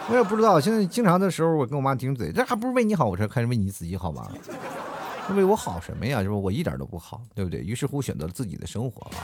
[0.10, 0.60] 我也不知道。
[0.60, 4.32] 现在经常的时候，我跟我妈顶嘴，这还不是为你好，我说开始为你自己好吗？
[5.36, 6.24] 为我好什么呀？
[6.24, 7.60] 就是我一点都不好，对不对？
[7.60, 9.20] 于是乎选择了自己的生活啊。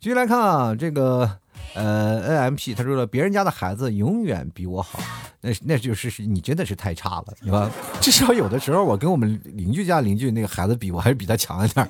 [0.00, 1.30] 继续来看啊，这个。
[1.74, 4.98] 呃，N M P，他说了，别人家的孩子永远比我好，
[5.40, 7.70] 那那就是是你真的是太差了，对吧？
[8.00, 11.88] 至少有的时候，我跟我们邻居家邻居那个孩子比，我还是比他强一点。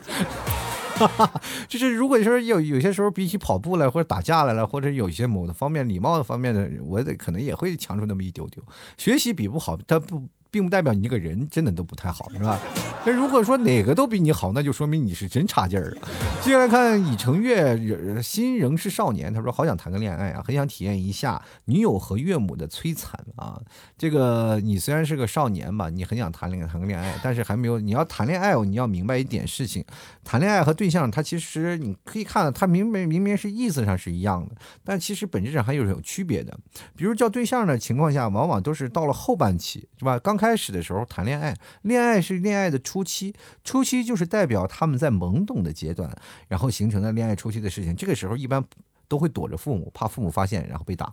[1.69, 8.63] 就是如果说有有些时候比起跑步来，或者打架来了，或者有一些某的方面礼貌的方面的，我得可能也会强出那么一丢丢。
[8.97, 10.29] 学习比不好，他不。
[10.59, 12.59] 并不代表你这个人真的都不太好，是吧？
[13.07, 15.97] 那如果说哪个都比你好，那就说明你是真差劲儿
[16.43, 19.33] 接下来看已成月，心仍是少年。
[19.33, 23.61] 他说：“好想谈个恋爱啊，很想体验一下女友和岳母的摧残啊。”
[23.97, 27.79] 这个你虽然是个少年吧，你很想谈恋，谈个恋爱，但是还没有。
[27.79, 29.85] 你要谈恋爱哦，你要明白一点事情：
[30.25, 36.59] 谈恋爱和对象，他其实你可以看，他明明明明是意思上是一样的，但其实本质上还有有区别的。
[36.97, 40.19] 比如叫对象的情况下，往往都是到了后半期，是吧？
[40.19, 46.11] 刚开开始的时候谈恋爱，恋爱是恋爱的初期，初期就是代表他们在懵懂的阶段，
[46.49, 47.95] 然后形成了恋爱初期的事情。
[47.95, 48.65] 这个时候一般
[49.09, 51.13] 都会躲着父母，怕父母发现，然后被打。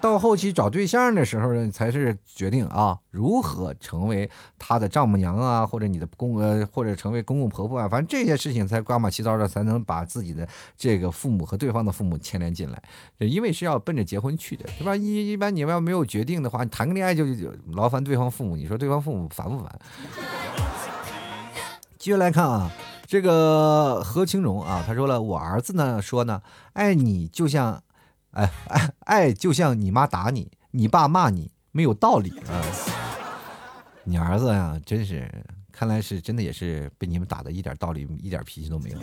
[0.00, 4.28] 到后期找对象的时候呢，才是决定啊，如何成为
[4.58, 12.82] 他的丈母娘啊，或者你的公呃，或者成为公公婆婆啊，反正这些事情才瓜马七糟的，才能把自己的这个父母和对方的父母牵连进来，
[13.18, 14.96] 因为是要奔着结婚去的，对吧？
[14.96, 19.78] 一一般你们要没有决定的话，你谈个恋爱就就劳烦对方父母，你说对方父母烦不烦？
[21.98, 22.70] 继续来看啊，
[23.06, 26.40] 这个何清荣啊，他说了，我儿子呢说呢，
[26.72, 27.82] 爱你就像。
[28.32, 32.62] 哎哎爱就像你妈打你，你爸骂你，没有道理啊！
[34.04, 35.30] 你儿子呀，真是，
[35.72, 38.98] 看来是真的也是被你们打的一点道理、一点脾气都没有。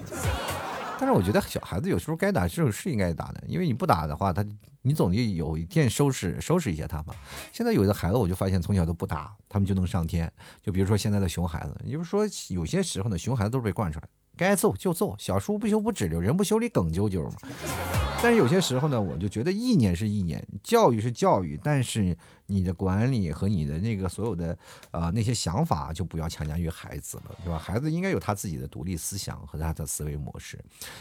[0.99, 4.43] 但是我觉得小孩子有时候该打是是应该打的，因为你不打的话，他
[4.81, 7.13] 你总得有一天收拾收拾一下他嘛。
[7.51, 10.31] 现在有的孩子，我就发现从小都不打，他们就能上天。
[10.63, 17.35] 就比如说现在的熊孩子，你就说有些时候呢，熊孩子都是被惯出来的，该揍就揍，小叔不修不指溜，人不修理梗啾啾嘛。
[18.21, 22.15] 但是有些时候呢，我就觉得意念是意念，教育是教育，但是
[22.47, 24.57] 你的管理和你的那个所有的
[24.91, 27.59] 呃那些想法就不要强加于孩子了，对吧？
[27.59, 30.57] 孩子应该有他自己的独立思想和他的思维模式。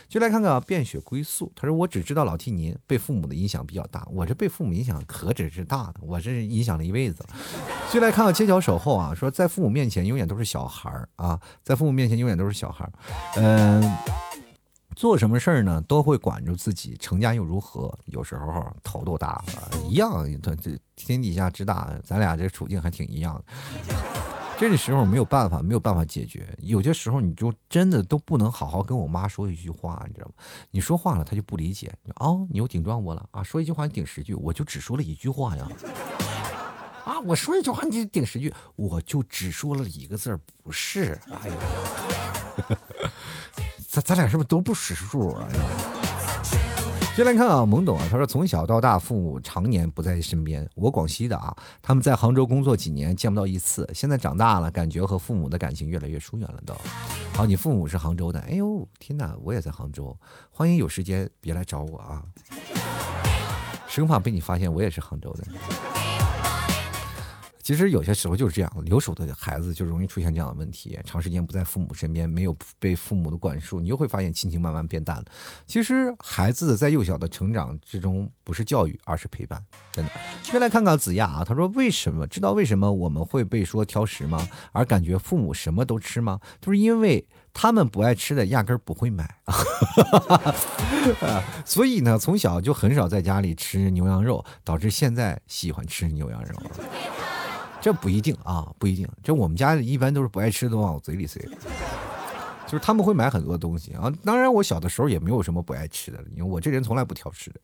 [0.09, 7.31] 就来看看变血归宿，他说我只知道老替您被父母的影响比较大，我这被父母影响何止是大的，我这是影响了一辈子了。
[7.91, 12.93] 就来看看街角守候啊，说在父母面前永远都是小孩儿啊，在父母面前永远都是小孩儿，
[13.37, 14.26] 嗯。
[14.97, 16.97] 做什么事儿呢，都会管住自己。
[16.99, 17.97] 成家又如何？
[18.07, 20.27] 有时候头都大了，一样。
[20.41, 23.45] 他这天底下之大，咱俩这处境还挺一样的。
[24.59, 26.49] 这个时候没有办法，没有办法解决。
[26.61, 30.33] 有些时候你就真的都不能好好跟我妈说一句话，你知道吗？
[30.71, 31.93] 你说话了，她就不理解。
[32.15, 33.43] 哦，你又顶撞我了啊！
[33.43, 35.69] 说一句话你顶十句，我就只说了一句话呀。
[37.05, 41.21] 啊，我说一句话你顶十句，我就只说了一个字儿，不是。
[41.31, 41.55] 哎呀。
[43.97, 45.49] 咱咱俩是不是都不识数啊？
[47.15, 50.69] 先来看啊，懵懂啊，他说从小到大，父母常年不在身边。
[50.75, 53.89] 我广西的啊，他们在杭州工作几年，见不到一次。
[53.95, 56.61] 现在长大了，感觉和父母的感情越来越疏远了。
[56.67, 56.75] 都，
[57.33, 58.39] 好，你父母是杭州的？
[58.41, 60.15] 哎呦，天哪，我也在杭州，
[60.51, 62.23] 欢迎有时间别来找我啊，
[63.89, 65.45] 生怕被你发现我也是杭州的。
[67.67, 75.25] 其实有些时候就是这样，留守的孩子就容易出现这样的问题，长时间不在父母身边，没有被父母的管束，你就会发现亲情慢慢变淡了。
[75.67, 79.61] 其实孩子在幼小的成长之中，不是教育，而是陪伴。
[79.91, 80.13] 真的，
[80.45, 84.49] 先来看看子亚啊，他说为什么知道为什么我们会被说挑食吗？
[84.71, 86.39] 而感觉父母什么都吃吗？
[86.61, 89.55] 就是因为他们不爱吃的，压根儿不会买啊。
[91.67, 96.55] 所以呢，从小就很少在家里吃牛羊肉，导致现在喜欢吃牛羊肉。
[97.87, 99.09] 这不一定啊，不一定。
[99.23, 101.41] 这我们家一般都是不爱吃的往我嘴里塞，
[102.67, 104.13] 就是他们会买很多东西啊。
[104.25, 107.61] 当然，我小的时候也没有什么不爱吃的，因为我这人从来不挑食的。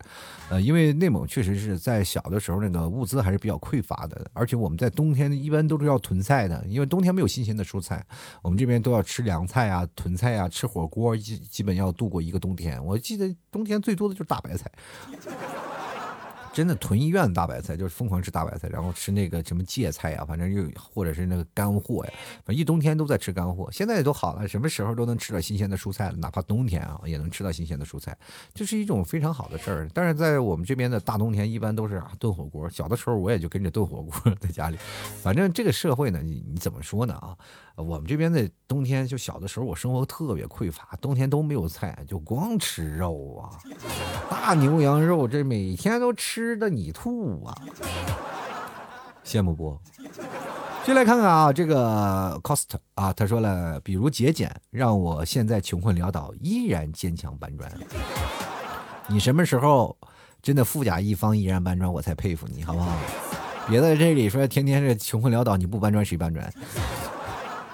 [0.49, 8.01] 呃，因为内蒙确实是在小的时候那个物资还是比较匮乏的，而且我们在冬天一般都是要囤菜的，因为冬天没有新鲜的蔬菜，
[8.41, 12.81] 我们这边都要吃凉菜啊、囤菜啊、吃火锅，基基本要度过一个冬天。
[12.85, 14.71] 我记得冬天最多的就是大白菜。
[16.53, 22.13] 真的囤医院的大白菜，就是疯狂吃大白菜，然后吃那个什么芥菜呀，反正又或者是那个干货呀，
[22.45, 23.67] 反正一冬天都在吃干货。
[23.71, 28.15] 现在都好了，什么时候都能吃到新鲜的蔬菜了，哪怕冬天啊也能吃到新鲜的蔬菜，
[28.53, 29.89] 这是一种非常好的事儿。
[29.95, 32.69] 但是在我们这边的大冬天，一般都是炖火锅。
[32.69, 34.77] 小的时候我也就跟着炖火锅 在家里，
[35.23, 37.35] 反正这个社会呢，你你怎么说呢啊？
[37.75, 43.57] 我们这边的冬天，就小的时候我生活特别匮乏，冬天都没有菜，就光吃肉啊，
[44.29, 47.57] 大牛羊肉，这每天都吃的你吐啊，
[49.25, 49.75] 羡慕不？
[50.85, 57.71] 就来看看啊，这个 cost 啊，他说了，比如节俭，让我现在穷困潦倒依然坚强搬砖。
[59.07, 59.97] 你什么时候
[60.41, 62.95] 真的富甲一方依然搬砖，我才佩服你，好不好？
[63.67, 66.53] 别在这里说天天是穷困潦倒，你不搬砖谁搬砖？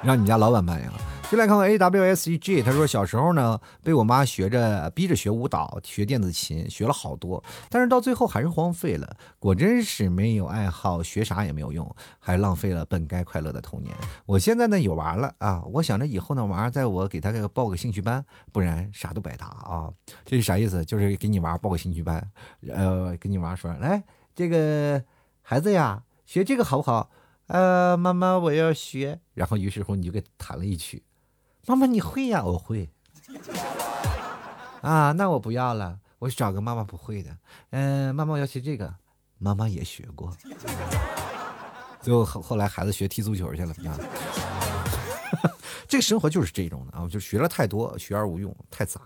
[0.01, 0.91] 让你家老板搬呀！
[1.29, 9.15] 就来看看 A W S E G，他说小时候呢，被我妈学着逼着学舞蹈、学电子琴，学了好多，但是到最后还是荒废了。
[9.37, 13.93] 果真是没有爱好，学啥也没有用，还浪费了本该快乐的童年。
[14.25, 19.91] 我现在呢有娃了啊，我想着以后呢娃在我给他报个兴趣班，不然啥都白搭啊。
[20.25, 20.83] 这是啥意思？
[20.85, 22.25] 就是给你娃报个兴趣班，
[22.69, 24.01] 呃，跟你娃说，来，
[24.33, 25.03] 这个
[25.41, 27.11] 孩子呀，学这个好不好？
[27.49, 29.19] 呃，妈妈，我要学。
[29.33, 31.03] 然后，于是乎你就给弹了一曲。
[31.65, 32.43] 妈妈，你会呀？
[32.43, 32.91] 我会。
[34.81, 37.35] 啊，那我不要了，我去找个妈妈不会的。
[37.71, 38.93] 嗯，妈妈，我要学这个。
[39.39, 40.31] 妈妈也学过。
[42.01, 43.73] 最后后来孩子学踢足球去了。
[45.87, 49.01] 这个生活就是这种的啊，就学了太多，学而无用，太杂。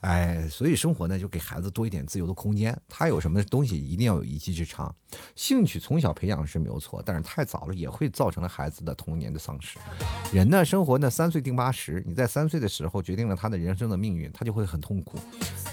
[0.00, 2.76] 哎，所以生活呢，就给孩子多一点自由的空间。
[2.88, 4.94] 他有什么东西，一定要有一技之长。
[5.34, 9.78] 兴趣从小培养是没有错，但是太早了也会造成了孩子的童年的丧失。
[10.32, 15.18] 人呢，生活呢，三岁定八十，你在三岁的时候决定了他的人生的命运，他就会很痛苦。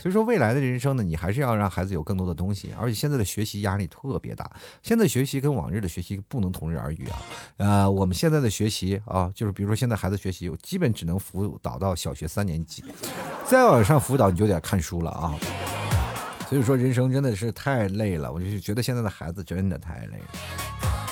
[0.02, 2.74] 所以说，未来的人生呢，你还是要让孩子有更多的东西。
[2.80, 4.50] 而且现在的学习压力特别大，
[4.82, 7.22] 现在学习跟往日的学习不能同日而语啊。
[7.58, 12.84] 呃，我们现在的学习啊，就是比如说现在孩子学习，基本只能辅导到小学三年级，
[13.48, 14.16] 再往上辅。
[14.18, 15.36] 导你就得看书了啊，
[16.50, 20.26] 所以说人生真的是太累了，我就觉得现在的孩子真的太累了。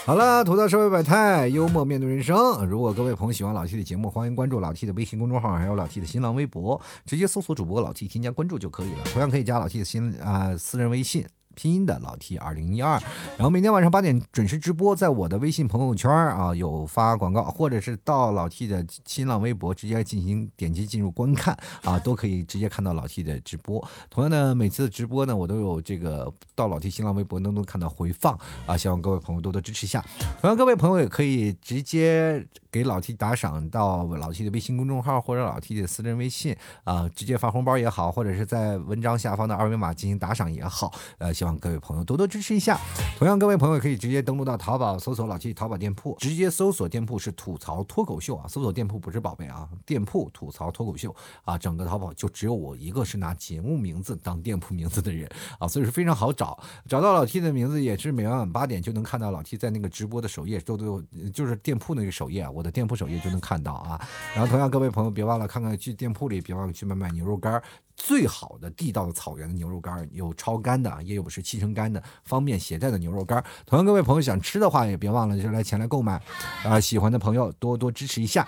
[0.06, 2.66] 好了，吐槽社会百态，幽默面对人生。
[2.66, 9.04] 如果各位朋友喜欢老 T 的节目，欢迎关注老 T 的微信公众号，还有老 T 的新浪微博，直接搜索主播老 T 添加关注就可以了。
[9.14, 11.26] 同样可以加老 T 的新啊私人微信。
[11.56, 13.00] 拼音的老 T 二零一二，
[13.38, 23.86] 然后每天晚上八点准时直播，在我的微信朋友圈啊有发广告，或者是到老 T 的新浪微博直接进行点击进入观看啊，都可以直接看到老 T 的直播。
[24.10, 30.04] 同样呢，每次直播呢，我都有这个到老 T 新浪微博都能看到回放啊，希望各位朋友多多支持一下。
[30.42, 41.32] 同样，各位朋友也可以直接给老 T 打赏到老 T 的微信公众号或者老 T 的私人微信啊，直接发红包也好，或者是在文章下方的二维码进行打赏也好，呃。
[41.44, 42.80] 希望各位朋友多多支持一下。
[43.18, 48.48] 同样，各位朋友可以直接登录到淘宝，搜索老 T 淘宝店铺，直接搜索店铺是吐槽脱口秀啊。
[48.48, 51.14] 搜索店铺不是宝贝啊，店铺吐槽脱口秀
[51.44, 51.58] 啊。
[51.58, 55.30] 整个淘宝就只有我一个是拿节目名字当店铺名字的人
[55.60, 56.58] 啊，所以说非常好找。
[56.88, 64.00] 找到老 T 的名字也是每晚晚八点就能看到老 T 在那个直播的首页都都，就是店铺那个首页，我的店铺首页就能看到啊。
[64.34, 67.62] 然后同样各位朋友别忘了看看去店铺里，别忘了去买买牛肉干。
[67.96, 73.44] 最好的地道的草原的牛肉干，有超干的，也有是七成干的，方便携带的牛肉干。
[73.66, 76.22] 同样，各位朋友想吃的话，也别忘了就来前来购买。
[76.64, 78.48] 啊，喜欢的朋友多多支持一下。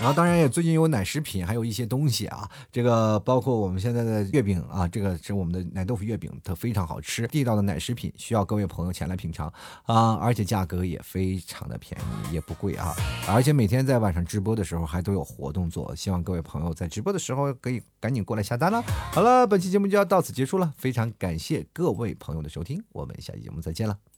[0.00, 12.94] 然后当然也最近有奶食品，还有一些东西啊，这个包括我们现在的月饼啊，这个是我们的奶豆腐月饼，它非常好吃，地道的奶食品需要各位朋友前来品尝啊，而且价格也非常的便宜，也不贵啊，
[13.28, 18.82] 而且每天在晚上直播的时候还都有活动做，希望各位朋友在直播的时候可以赶紧过来下单了。
[19.12, 23.98] 好了，本期节目就要到此结束了，非常感谢各位朋友的收听，我们下期节目再见了，